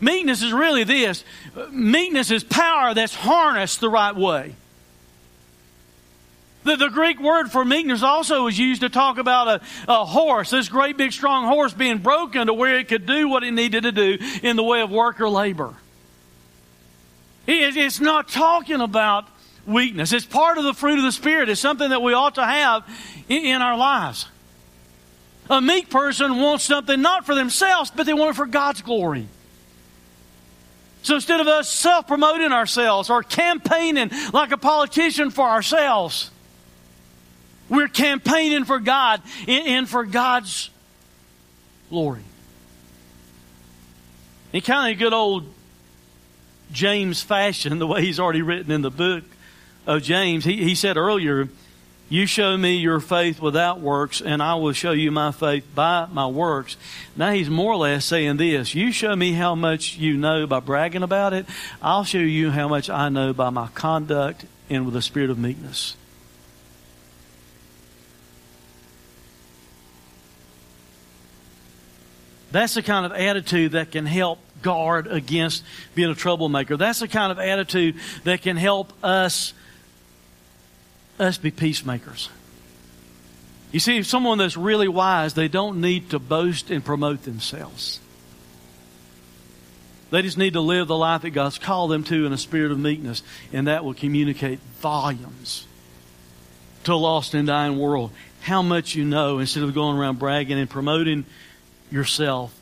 [0.00, 1.22] Meekness is really this
[1.70, 4.54] meekness is power that's harnessed the right way.
[6.64, 10.48] The, the Greek word for meekness also was used to talk about a, a horse,
[10.48, 13.82] this great big strong horse being broken to where it could do what it needed
[13.82, 15.74] to do in the way of work or labor.
[17.46, 19.26] It, it's not talking about
[19.66, 20.12] weakness.
[20.12, 21.48] It's part of the fruit of the Spirit.
[21.48, 22.84] It's something that we ought to have
[23.28, 24.28] in, our lives.
[25.50, 29.26] A meek person wants something not for themselves, but they want it for God's glory.
[31.02, 36.30] So instead of us self promoting ourselves or campaigning like a politician for ourselves,
[37.68, 40.70] we're campaigning for God and for God's
[41.90, 42.22] glory.
[44.52, 45.46] In kind of a good old
[46.72, 49.24] James fashion, the way he's already written in the book
[49.86, 51.48] of James, he, he said earlier,
[52.08, 56.06] you show me your faith without works, and I will show you my faith by
[56.12, 56.76] my works.
[57.16, 60.60] Now he's more or less saying this You show me how much you know by
[60.60, 61.46] bragging about it,
[61.80, 65.38] I'll show you how much I know by my conduct and with a spirit of
[65.38, 65.96] meekness.
[72.52, 76.76] That's the kind of attitude that can help guard against being a troublemaker.
[76.76, 79.54] That's the kind of attitude that can help us
[81.18, 82.30] us be peacemakers.
[83.70, 88.00] You see, someone that's really wise, they don't need to boast and promote themselves.
[90.10, 92.70] They just need to live the life that God's called them to in a spirit
[92.70, 95.66] of meekness, and that will communicate volumes
[96.84, 98.10] to a lost and dying world.
[98.42, 101.24] How much you know instead of going around bragging and promoting
[101.92, 102.54] yourself.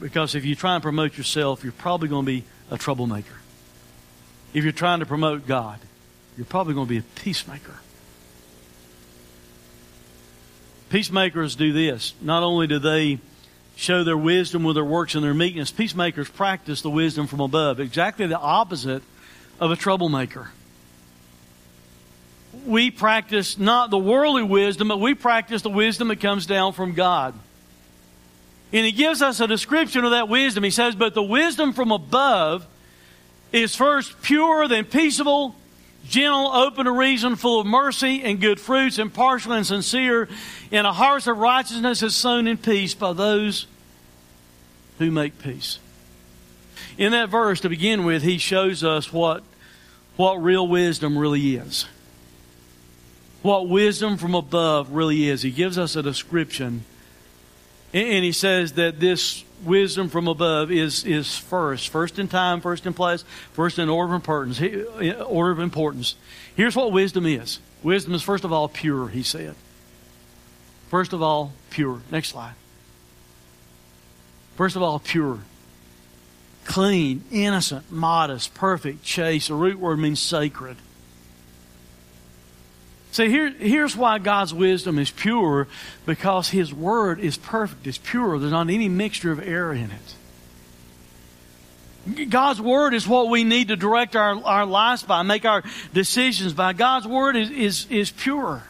[0.00, 3.34] Because if you try and promote yourself, you're probably going to be a troublemaker.
[4.54, 5.78] If you're trying to promote God,
[6.36, 7.74] you're probably going to be a peacemaker.
[10.88, 12.14] Peacemakers do this.
[12.22, 13.18] Not only do they
[13.76, 17.78] show their wisdom with their works and their meekness, peacemakers practice the wisdom from above,
[17.78, 19.02] exactly the opposite
[19.60, 20.50] of a troublemaker.
[22.66, 26.94] We practice not the worldly wisdom, but we practice the wisdom that comes down from
[26.94, 27.34] God.
[28.72, 30.62] And he gives us a description of that wisdom.
[30.62, 32.66] He says, But the wisdom from above
[33.52, 35.54] is first pure, then peaceable,
[36.06, 40.28] gentle, open to reason, full of mercy and good fruits, impartial and sincere,
[40.70, 43.66] in a heart of righteousness is sown in peace by those
[44.98, 45.78] who make peace.
[46.98, 49.42] In that verse, to begin with, he shows us what,
[50.16, 51.86] what real wisdom really is.
[53.42, 55.42] What wisdom from above really is.
[55.42, 56.84] He gives us a description.
[57.92, 61.88] And he says that this wisdom from above is, is first.
[61.88, 64.60] First in time, first in place, first in order of importance.
[64.60, 66.14] Uh, order of importance.
[66.54, 67.58] Here's what wisdom is.
[67.82, 69.54] Wisdom is first of all pure, he said.
[70.88, 72.00] First of all, pure.
[72.10, 72.54] Next slide.
[74.56, 75.38] First of all, pure.
[76.64, 79.48] Clean, innocent, modest, perfect, chaste.
[79.48, 80.76] The root word means sacred.
[83.18, 85.66] See, here, here's why God's wisdom is pure
[86.06, 88.38] because His Word is perfect, it's pure.
[88.38, 89.90] There's not any mixture of error in
[92.06, 92.30] it.
[92.30, 96.52] God's Word is what we need to direct our, our lives by, make our decisions
[96.52, 96.74] by.
[96.74, 98.62] God's Word is, is, is pure.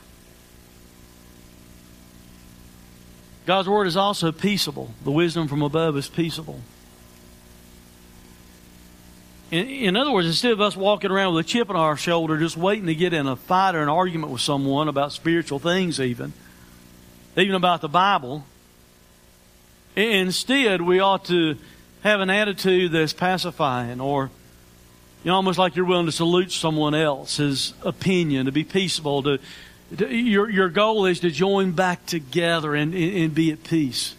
[3.44, 4.94] God's Word is also peaceable.
[5.04, 6.62] The wisdom from above is peaceable.
[9.50, 12.38] In, in, other words, instead of us walking around with a chip on our shoulder,
[12.38, 16.00] just waiting to get in a fight or an argument with someone about spiritual things,
[16.00, 16.34] even,
[17.36, 18.44] even about the Bible,
[19.96, 21.56] instead we ought to
[22.02, 24.30] have an attitude that's pacifying or
[25.24, 29.38] you know, almost like you're willing to salute someone else's opinion, to be peaceable, to,
[29.96, 34.14] to your, your goal is to join back together and, and, and be at peace.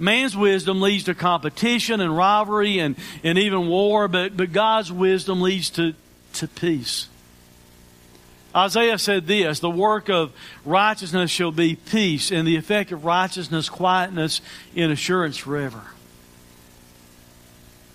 [0.00, 5.42] Man's wisdom leads to competition and rivalry and, and even war, but, but God's wisdom
[5.42, 5.94] leads to,
[6.34, 7.08] to peace.
[8.54, 10.32] Isaiah said this The work of
[10.64, 14.40] righteousness shall be peace, and the effect of righteousness, quietness,
[14.74, 15.82] and assurance forever.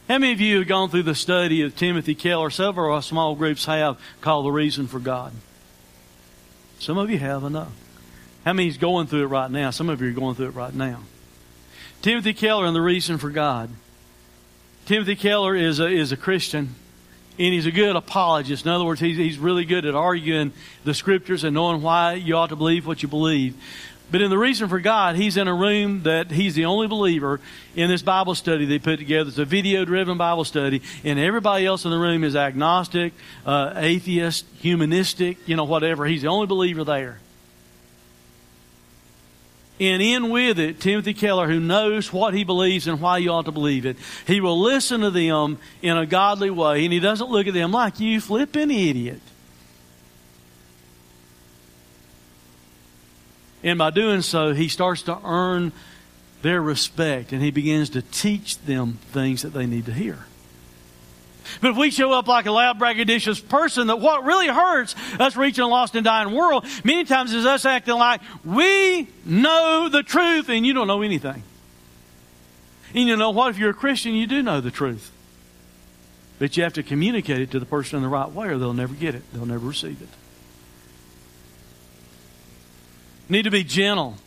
[0.08, 2.52] How many of you have gone through the study of Timothy Keller?
[2.52, 5.34] Several small groups have called The Reason for God.
[6.78, 7.68] Some of you have, I know.
[8.46, 9.72] How many is going through it right now?
[9.72, 11.00] Some of you are going through it right now.
[12.06, 13.68] Timothy Keller and the reason for God.
[14.86, 16.76] Timothy Keller is a, is a Christian,
[17.40, 18.64] and he's a good apologist.
[18.64, 20.54] In other words, he's, he's really good at arguing
[20.84, 23.56] the scriptures and knowing why you ought to believe what you believe.
[24.12, 27.40] But in the reason for God, he's in a room that he's the only believer
[27.76, 29.30] in this Bible study they put together.
[29.30, 33.14] It's a video driven Bible study, and everybody else in the room is agnostic,
[33.48, 36.06] uh, atheist, humanistic, you know, whatever.
[36.06, 37.18] He's the only believer there.
[39.80, 43.46] And in with it, Timothy Keller, who knows what he believes and why you ought
[43.46, 47.30] to believe it, he will listen to them in a godly way, and he doesn't
[47.30, 49.22] look at them like you flipping idiot.
[53.64, 55.74] And by doing so, he starts to earn
[56.44, 60.20] their respect and he begins to teach them things that they need to hear.
[61.62, 65.36] But if we show up like a loud, braggadocious person, that what really hurts us
[65.36, 70.04] reaching a lost and dying world many times is us acting like we know the
[70.04, 71.44] truth and you don't know anything.
[72.94, 73.50] And you know what?
[73.50, 75.12] If you're a Christian, you do know the truth.
[76.40, 78.74] But you have to communicate it to the person in the right way or they'll
[78.74, 79.24] never get it.
[79.34, 80.10] They'll never receive it.
[83.28, 84.18] Need to be gentle.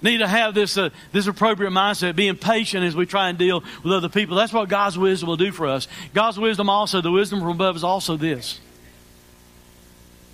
[0.00, 3.64] Need to have this, uh, this appropriate mindset, being patient as we try and deal
[3.82, 4.36] with other people.
[4.36, 5.88] That's what God's wisdom will do for us.
[6.14, 8.60] God's wisdom also, the wisdom from above is also this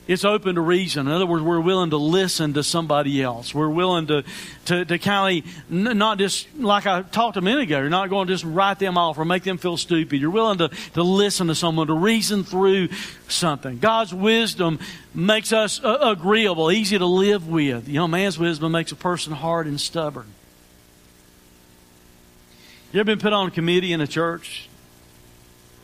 [0.06, 1.06] it's open to reason.
[1.06, 3.54] In other words, we're willing to listen to somebody else.
[3.54, 4.24] We're willing to,
[4.66, 8.26] to, to kind of not just, like I talked a minute ago, you're not going
[8.26, 10.20] to just write them off or make them feel stupid.
[10.20, 12.88] You're willing to, to listen to someone, to reason through
[13.28, 13.78] something.
[13.78, 14.78] God's wisdom
[15.14, 17.88] makes us uh, agreeable, easy to live with.
[17.88, 20.26] You know, man's wisdom makes a person hard and stubborn.
[22.92, 24.68] You ever been put on a committee in a church?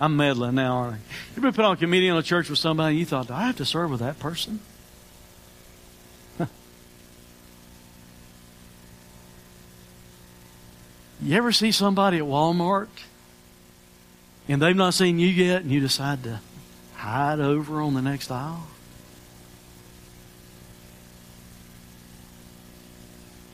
[0.01, 0.99] I'm meddling now, aren't I?
[1.37, 3.43] You been put on a committee in a church with somebody you thought, do I
[3.47, 4.61] have to serve with that person?
[11.21, 12.89] you ever see somebody at Walmart
[14.49, 16.41] and they've not seen you yet and you decide to
[16.95, 18.67] hide over on the next aisle?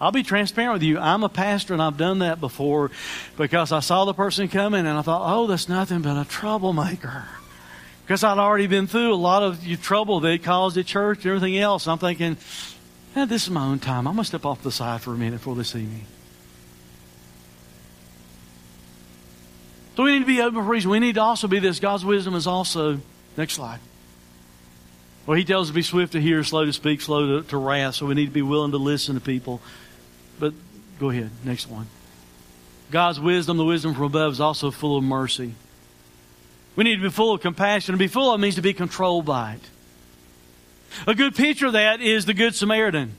[0.01, 0.99] I'll be transparent with you.
[0.99, 2.90] I'm a pastor and I've done that before
[3.38, 7.24] because I saw the person coming and I thought, oh, that's nothing but a troublemaker.
[8.05, 11.57] Because I'd already been through a lot of trouble they caused at church and everything
[11.57, 11.88] else.
[11.88, 12.36] I'm thinking,
[13.16, 14.07] eh, this is my own time.
[14.07, 16.05] I'm going to step off the side for a minute before they see me.
[19.97, 20.90] So we need to be open for reason.
[20.90, 21.80] We need to also be this.
[21.80, 23.01] God's wisdom is also,
[23.38, 23.80] next slide.
[25.24, 27.57] Well, he tells us to be swift to hear, slow to speak, slow to, to
[27.57, 27.94] wrath.
[27.94, 29.62] So we need to be willing to listen to people
[30.39, 30.53] but
[30.99, 31.87] go ahead, next one.
[32.91, 35.55] God's wisdom, the wisdom from above, is also full of mercy.
[36.76, 37.95] We need to be full of compassion.
[37.95, 39.61] To be full of it means to be controlled by it.
[41.07, 43.16] A good picture of that is the Good Samaritan.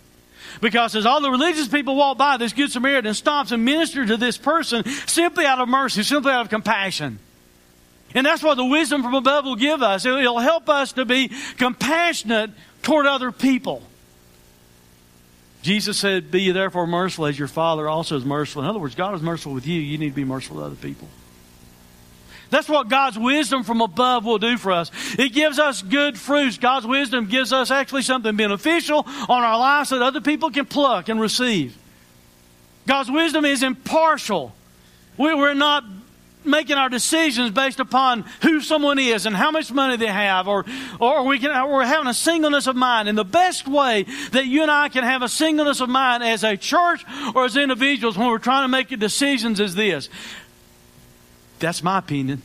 [0.61, 4.17] Because as all the religious people walk by, this Good Samaritan stops and ministers to
[4.17, 7.19] this person simply out of mercy, simply out of compassion.
[8.15, 10.05] And that's what the wisdom from above will give us.
[10.05, 12.51] It'll help us to be compassionate
[12.81, 13.83] toward other people.
[15.67, 18.61] Jesus said, Be therefore merciful as your Father also is merciful.
[18.61, 19.81] In other words, God is merciful with you.
[19.81, 21.09] You need to be merciful to other people.
[22.49, 24.89] That's what God's wisdom from above will do for us.
[25.19, 26.57] It gives us good fruits.
[26.57, 31.09] God's wisdom gives us actually something beneficial on our lives that other people can pluck
[31.09, 31.77] and receive.
[32.87, 34.55] God's wisdom is impartial.
[35.17, 35.83] We're not
[36.47, 40.65] making our decisions based upon who someone is and how much money they have, or,
[40.99, 43.09] or we can, we're having a singleness of mind.
[43.09, 46.43] And the best way that you and I can have a singleness of mind as
[46.43, 50.09] a church or as individuals when we're trying to make decisions is this.
[51.59, 52.41] That's my opinion.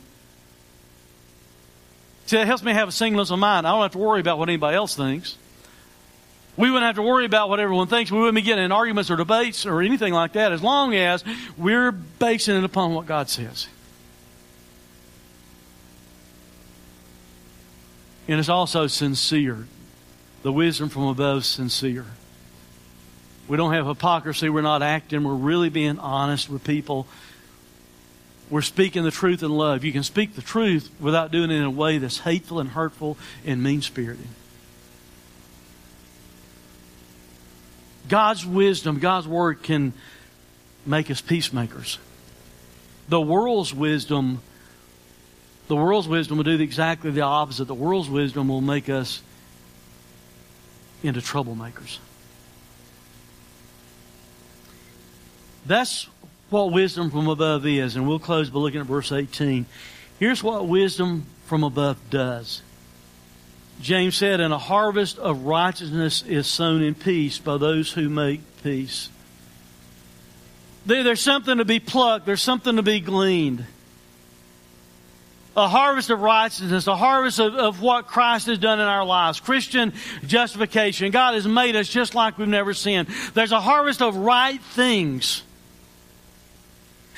[2.25, 3.67] See, it helps me have a singleness of mind.
[3.67, 5.37] I don't have to worry about what anybody else thinks.
[6.55, 8.11] We wouldn't have to worry about what everyone thinks.
[8.11, 11.23] We wouldn't be getting in arguments or debates or anything like that as long as
[11.57, 13.67] we're basing it upon what God says.
[18.27, 19.67] And it's also sincere.
[20.43, 22.05] The wisdom from above is sincere.
[23.47, 24.49] We don't have hypocrisy.
[24.49, 25.23] We're not acting.
[25.23, 27.07] We're really being honest with people.
[28.49, 29.83] We're speaking the truth in love.
[29.83, 33.17] You can speak the truth without doing it in a way that's hateful and hurtful
[33.45, 34.27] and mean spirited.
[38.09, 39.93] God's wisdom, God's word can
[40.85, 41.99] make us peacemakers.
[43.09, 44.41] The world's wisdom
[45.73, 47.65] the world's wisdom will do exactly the opposite.
[47.65, 49.23] The world's wisdom will make us
[51.01, 51.97] into troublemakers.
[55.65, 56.07] That's
[56.51, 57.95] what wisdom from above is.
[57.95, 59.65] And we'll close by looking at verse 18.
[60.19, 62.61] Here's what wisdom from above does
[63.81, 68.41] James said, and a harvest of righteousness is sown in peace by those who make
[68.61, 69.09] peace.
[70.85, 72.27] There's something to be plucked.
[72.27, 73.65] There's something to be gleaned.
[75.55, 79.39] A harvest of righteousness, a harvest of, of what Christ has done in our lives.
[79.39, 79.93] Christian
[80.25, 81.11] justification.
[81.11, 83.07] God has made us just like we've never sinned.
[83.33, 85.43] There's a harvest of right things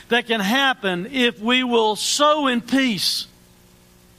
[0.09, 3.27] that can happen if we will sow in peace.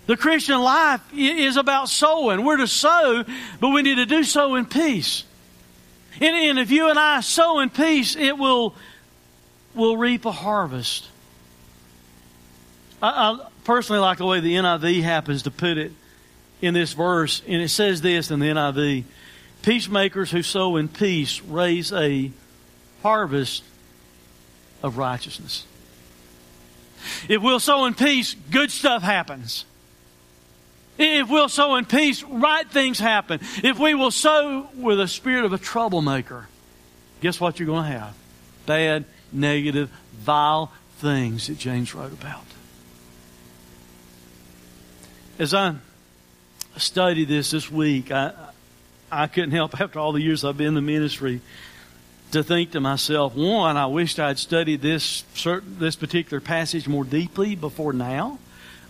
[0.06, 2.44] The Christian life is about sowing.
[2.44, 3.24] We're to sow,
[3.60, 5.24] but we need to do so in peace.
[6.20, 8.74] And, and if you and I sow in peace, it will
[9.74, 11.06] will reap a harvest.
[13.02, 15.92] I, I, personally like the way the NIV happens to put it
[16.62, 19.04] in this verse, and it says this in the NIV
[19.62, 22.30] Peacemakers who sow in peace raise a
[23.02, 23.64] harvest
[24.80, 25.66] of righteousness.
[27.28, 29.64] If we'll sow in peace, good stuff happens.
[30.98, 33.40] If we'll sow in peace, right things happen.
[33.64, 36.46] If we will sow with a spirit of a troublemaker,
[37.20, 38.14] guess what you're going to have?
[38.66, 42.44] Bad negative, vile things that James wrote about.
[45.38, 45.74] As I
[46.78, 48.32] studied this this week, I,
[49.12, 51.42] I couldn't help, after all the years I've been in the ministry,
[52.32, 57.04] to think to myself, one, I wished I'd studied this certain, this particular passage more
[57.04, 58.38] deeply before now.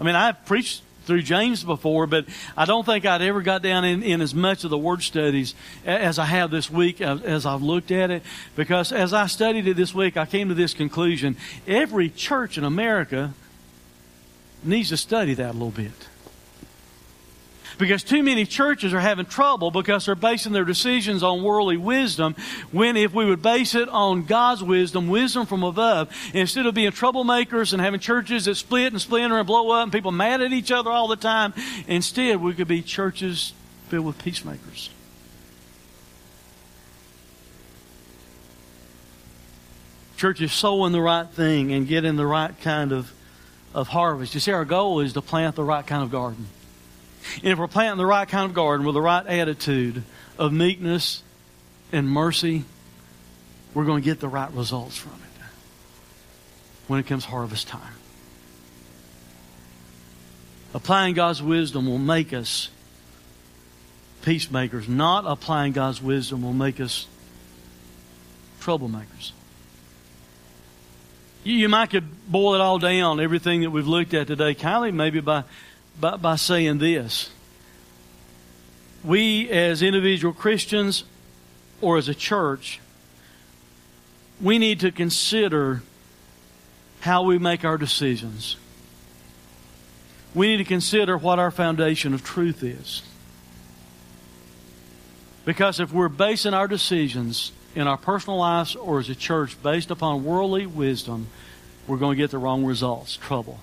[0.00, 2.26] I mean, I've preached through James before, but
[2.56, 5.54] I don't think I'd ever got down in, in as much of the word studies
[5.84, 8.22] as I have this week as, as I've looked at it.
[8.54, 11.36] Because as I studied it this week, I came to this conclusion.
[11.66, 13.34] Every church in America
[14.62, 15.92] needs to study that a little bit.
[17.78, 22.34] Because too many churches are having trouble because they're basing their decisions on worldly wisdom
[22.72, 26.90] when if we would base it on God's wisdom, wisdom from above, instead of being
[26.90, 30.52] troublemakers and having churches that split and splinter and blow up and people mad at
[30.52, 31.52] each other all the time,
[31.86, 33.52] instead we could be churches
[33.88, 34.90] filled with peacemakers.
[40.16, 43.12] Churches sowing the right thing and getting the right kind of,
[43.74, 44.32] of harvest.
[44.32, 46.46] You see, our goal is to plant the right kind of garden.
[47.42, 50.02] And if we're planting the right kind of garden with the right attitude
[50.38, 51.22] of meekness
[51.92, 52.64] and mercy,
[53.74, 55.26] we're going to get the right results from it
[56.88, 57.94] when it comes harvest time.
[60.74, 62.68] Applying God's wisdom will make us
[64.22, 64.88] peacemakers.
[64.88, 67.06] Not applying God's wisdom will make us
[68.60, 69.32] troublemakers.
[71.44, 75.20] You might could boil it all down, everything that we've looked at today, kindly maybe
[75.20, 75.44] by
[76.00, 77.30] by, by saying this.
[79.04, 81.04] We, as individual Christians
[81.80, 82.80] or as a church,
[84.40, 85.82] we need to consider
[87.00, 88.56] how we make our decisions.
[90.34, 93.02] We need to consider what our foundation of truth is.
[95.44, 99.90] Because if we're basing our decisions in our personal lives or as a church based
[99.90, 101.28] upon worldly wisdom,
[101.86, 103.60] we're going to get the wrong results trouble.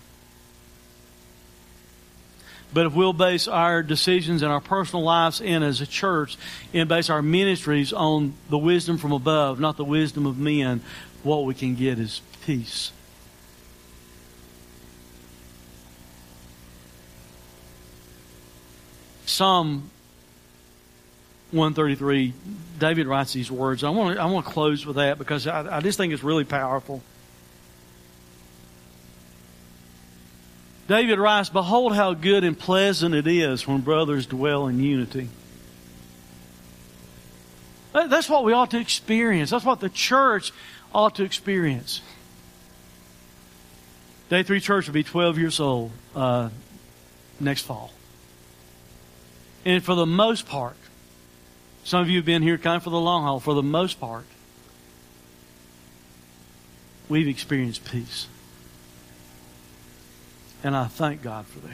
[2.73, 6.37] But if we'll base our decisions and our personal lives in as a church
[6.73, 10.81] and base our ministries on the wisdom from above, not the wisdom of men,
[11.21, 12.91] what we can get is peace.
[19.25, 19.89] Psalm
[21.51, 22.33] 133,
[22.79, 23.83] David writes these words.
[23.83, 26.23] I want to, I want to close with that because I, I just think it's
[26.23, 27.01] really powerful.
[30.87, 35.29] David writes, Behold how good and pleasant it is when brothers dwell in unity.
[37.93, 39.51] That's what we ought to experience.
[39.51, 40.51] That's what the church
[40.93, 42.01] ought to experience.
[44.29, 46.49] Day 3 Church will be 12 years old uh,
[47.39, 47.91] next fall.
[49.63, 50.75] And for the most part,
[51.83, 53.39] some of you have been here kind of for the long haul.
[53.39, 54.25] For the most part,
[57.09, 58.27] we've experienced peace.
[60.63, 61.73] And I thank God for that.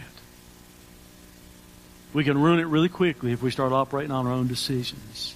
[2.12, 5.36] We can ruin it really quickly if we start operating on our own decisions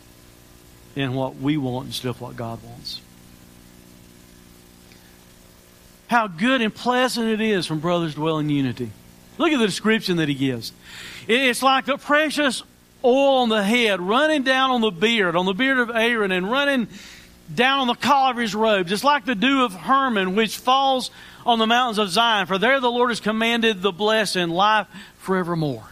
[0.95, 2.99] and what we want instead of what God wants.
[6.07, 8.91] How good and pleasant it is when brothers dwell in unity.
[9.37, 10.73] Look at the description that he gives.
[11.27, 12.63] It's like the precious
[13.03, 16.49] oil on the head running down on the beard, on the beard of Aaron, and
[16.49, 16.87] running
[17.53, 18.91] down on the collar of his robes.
[18.91, 21.11] It's like the dew of Hermon, which falls
[21.45, 24.87] on the mountains of Zion, for there the Lord has commanded the blessing, life
[25.17, 25.85] forevermore.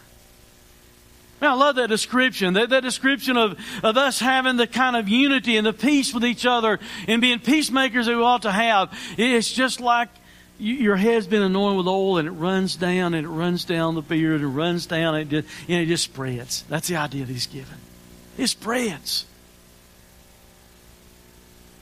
[1.41, 5.09] Now, I love that description, that, that description of, of us having the kind of
[5.09, 8.95] unity and the peace with each other and being peacemakers that we ought to have.
[9.17, 10.09] It's just like
[10.59, 14.03] your head's been anointed with oil and it runs down and it runs down the
[14.03, 16.63] beard and runs down and it just, and it just spreads.
[16.69, 17.77] That's the idea that he's given.
[18.37, 19.25] It spreads.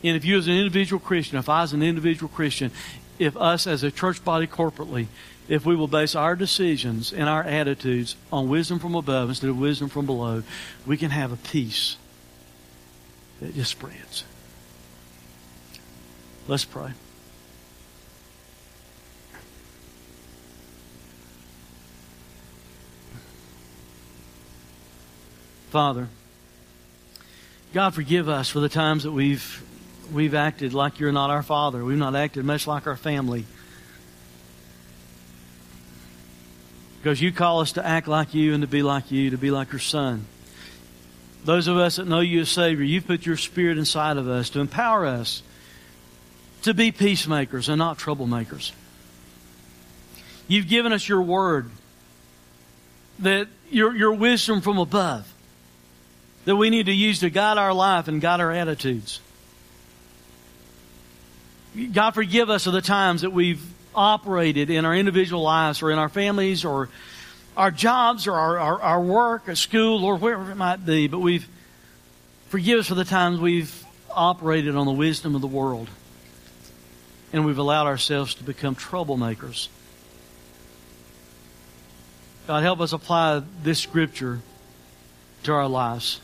[0.02, 2.72] And if you as an individual Christian, if I as an individual Christian,
[3.20, 5.08] if us as a church body corporately,
[5.48, 9.60] if we will base our decisions and our attitudes on wisdom from above instead of
[9.60, 10.44] wisdom from below,
[10.86, 11.98] we can have a peace
[13.42, 14.24] that just spreads.
[16.48, 16.92] Let's pray.
[25.70, 26.08] Father,
[27.74, 29.64] God, forgive us for the times that we've
[30.12, 31.84] we've acted like you're not our father.
[31.84, 33.46] We've not acted much like our family.
[37.02, 39.52] Because you call us to act like you and to be like you, to be
[39.52, 40.26] like your son.
[41.46, 44.50] Those of us that know you as Savior, you've put your Spirit inside of us
[44.52, 45.42] to empower us
[46.64, 48.74] to be peacemakers and not troublemakers.
[50.48, 51.70] You've given us your word,
[53.20, 55.32] that your, your wisdom from above,
[56.46, 59.22] that we need to use to guide our life and guide our attitudes.
[61.88, 63.64] God, forgive us of the times that we've
[63.96, 66.90] operated in our individual lives or in our families or
[67.58, 71.20] our jobs or our, our, our work or school or wherever it might be, but
[71.20, 71.48] we've
[72.50, 75.90] forgive us for the times we've operated on the wisdom of the world
[77.32, 79.68] and we've allowed ourselves to become troublemakers.
[82.48, 84.40] God, help us apply this scripture
[85.44, 86.20] to our lives.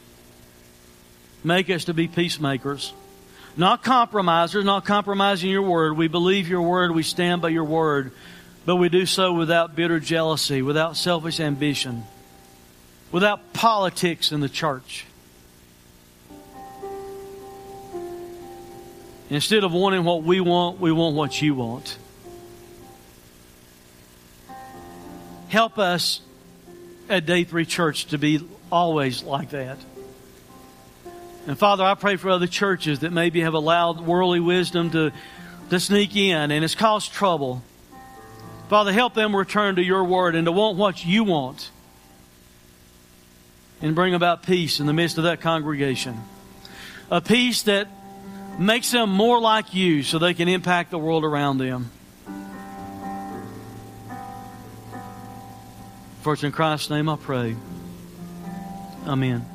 [1.44, 2.94] Make us to be peacemakers,
[3.58, 5.98] not compromisers, not compromising your word.
[5.98, 8.12] We believe your word, we stand by your word,
[8.66, 12.04] but we do so without bitter jealousy, without selfish ambition,
[13.12, 15.06] without politics in the church.
[19.30, 21.98] Instead of wanting what we want, we want what you want.
[25.48, 26.22] Help us
[27.10, 29.78] at Day 3 Church to be always like that.
[31.48, 35.12] And Father, I pray for other churches that maybe have allowed worldly wisdom to,
[35.70, 37.62] to sneak in and it's caused trouble.
[38.68, 41.70] Father, help them return to your word and to want what you want
[43.82, 46.20] and bring about peace in the midst of that congregation.
[47.12, 47.88] A peace that
[48.58, 51.92] makes them more like you so they can impact the world around them.
[56.24, 57.56] For it's in Christ's name I pray.
[59.06, 59.55] Amen.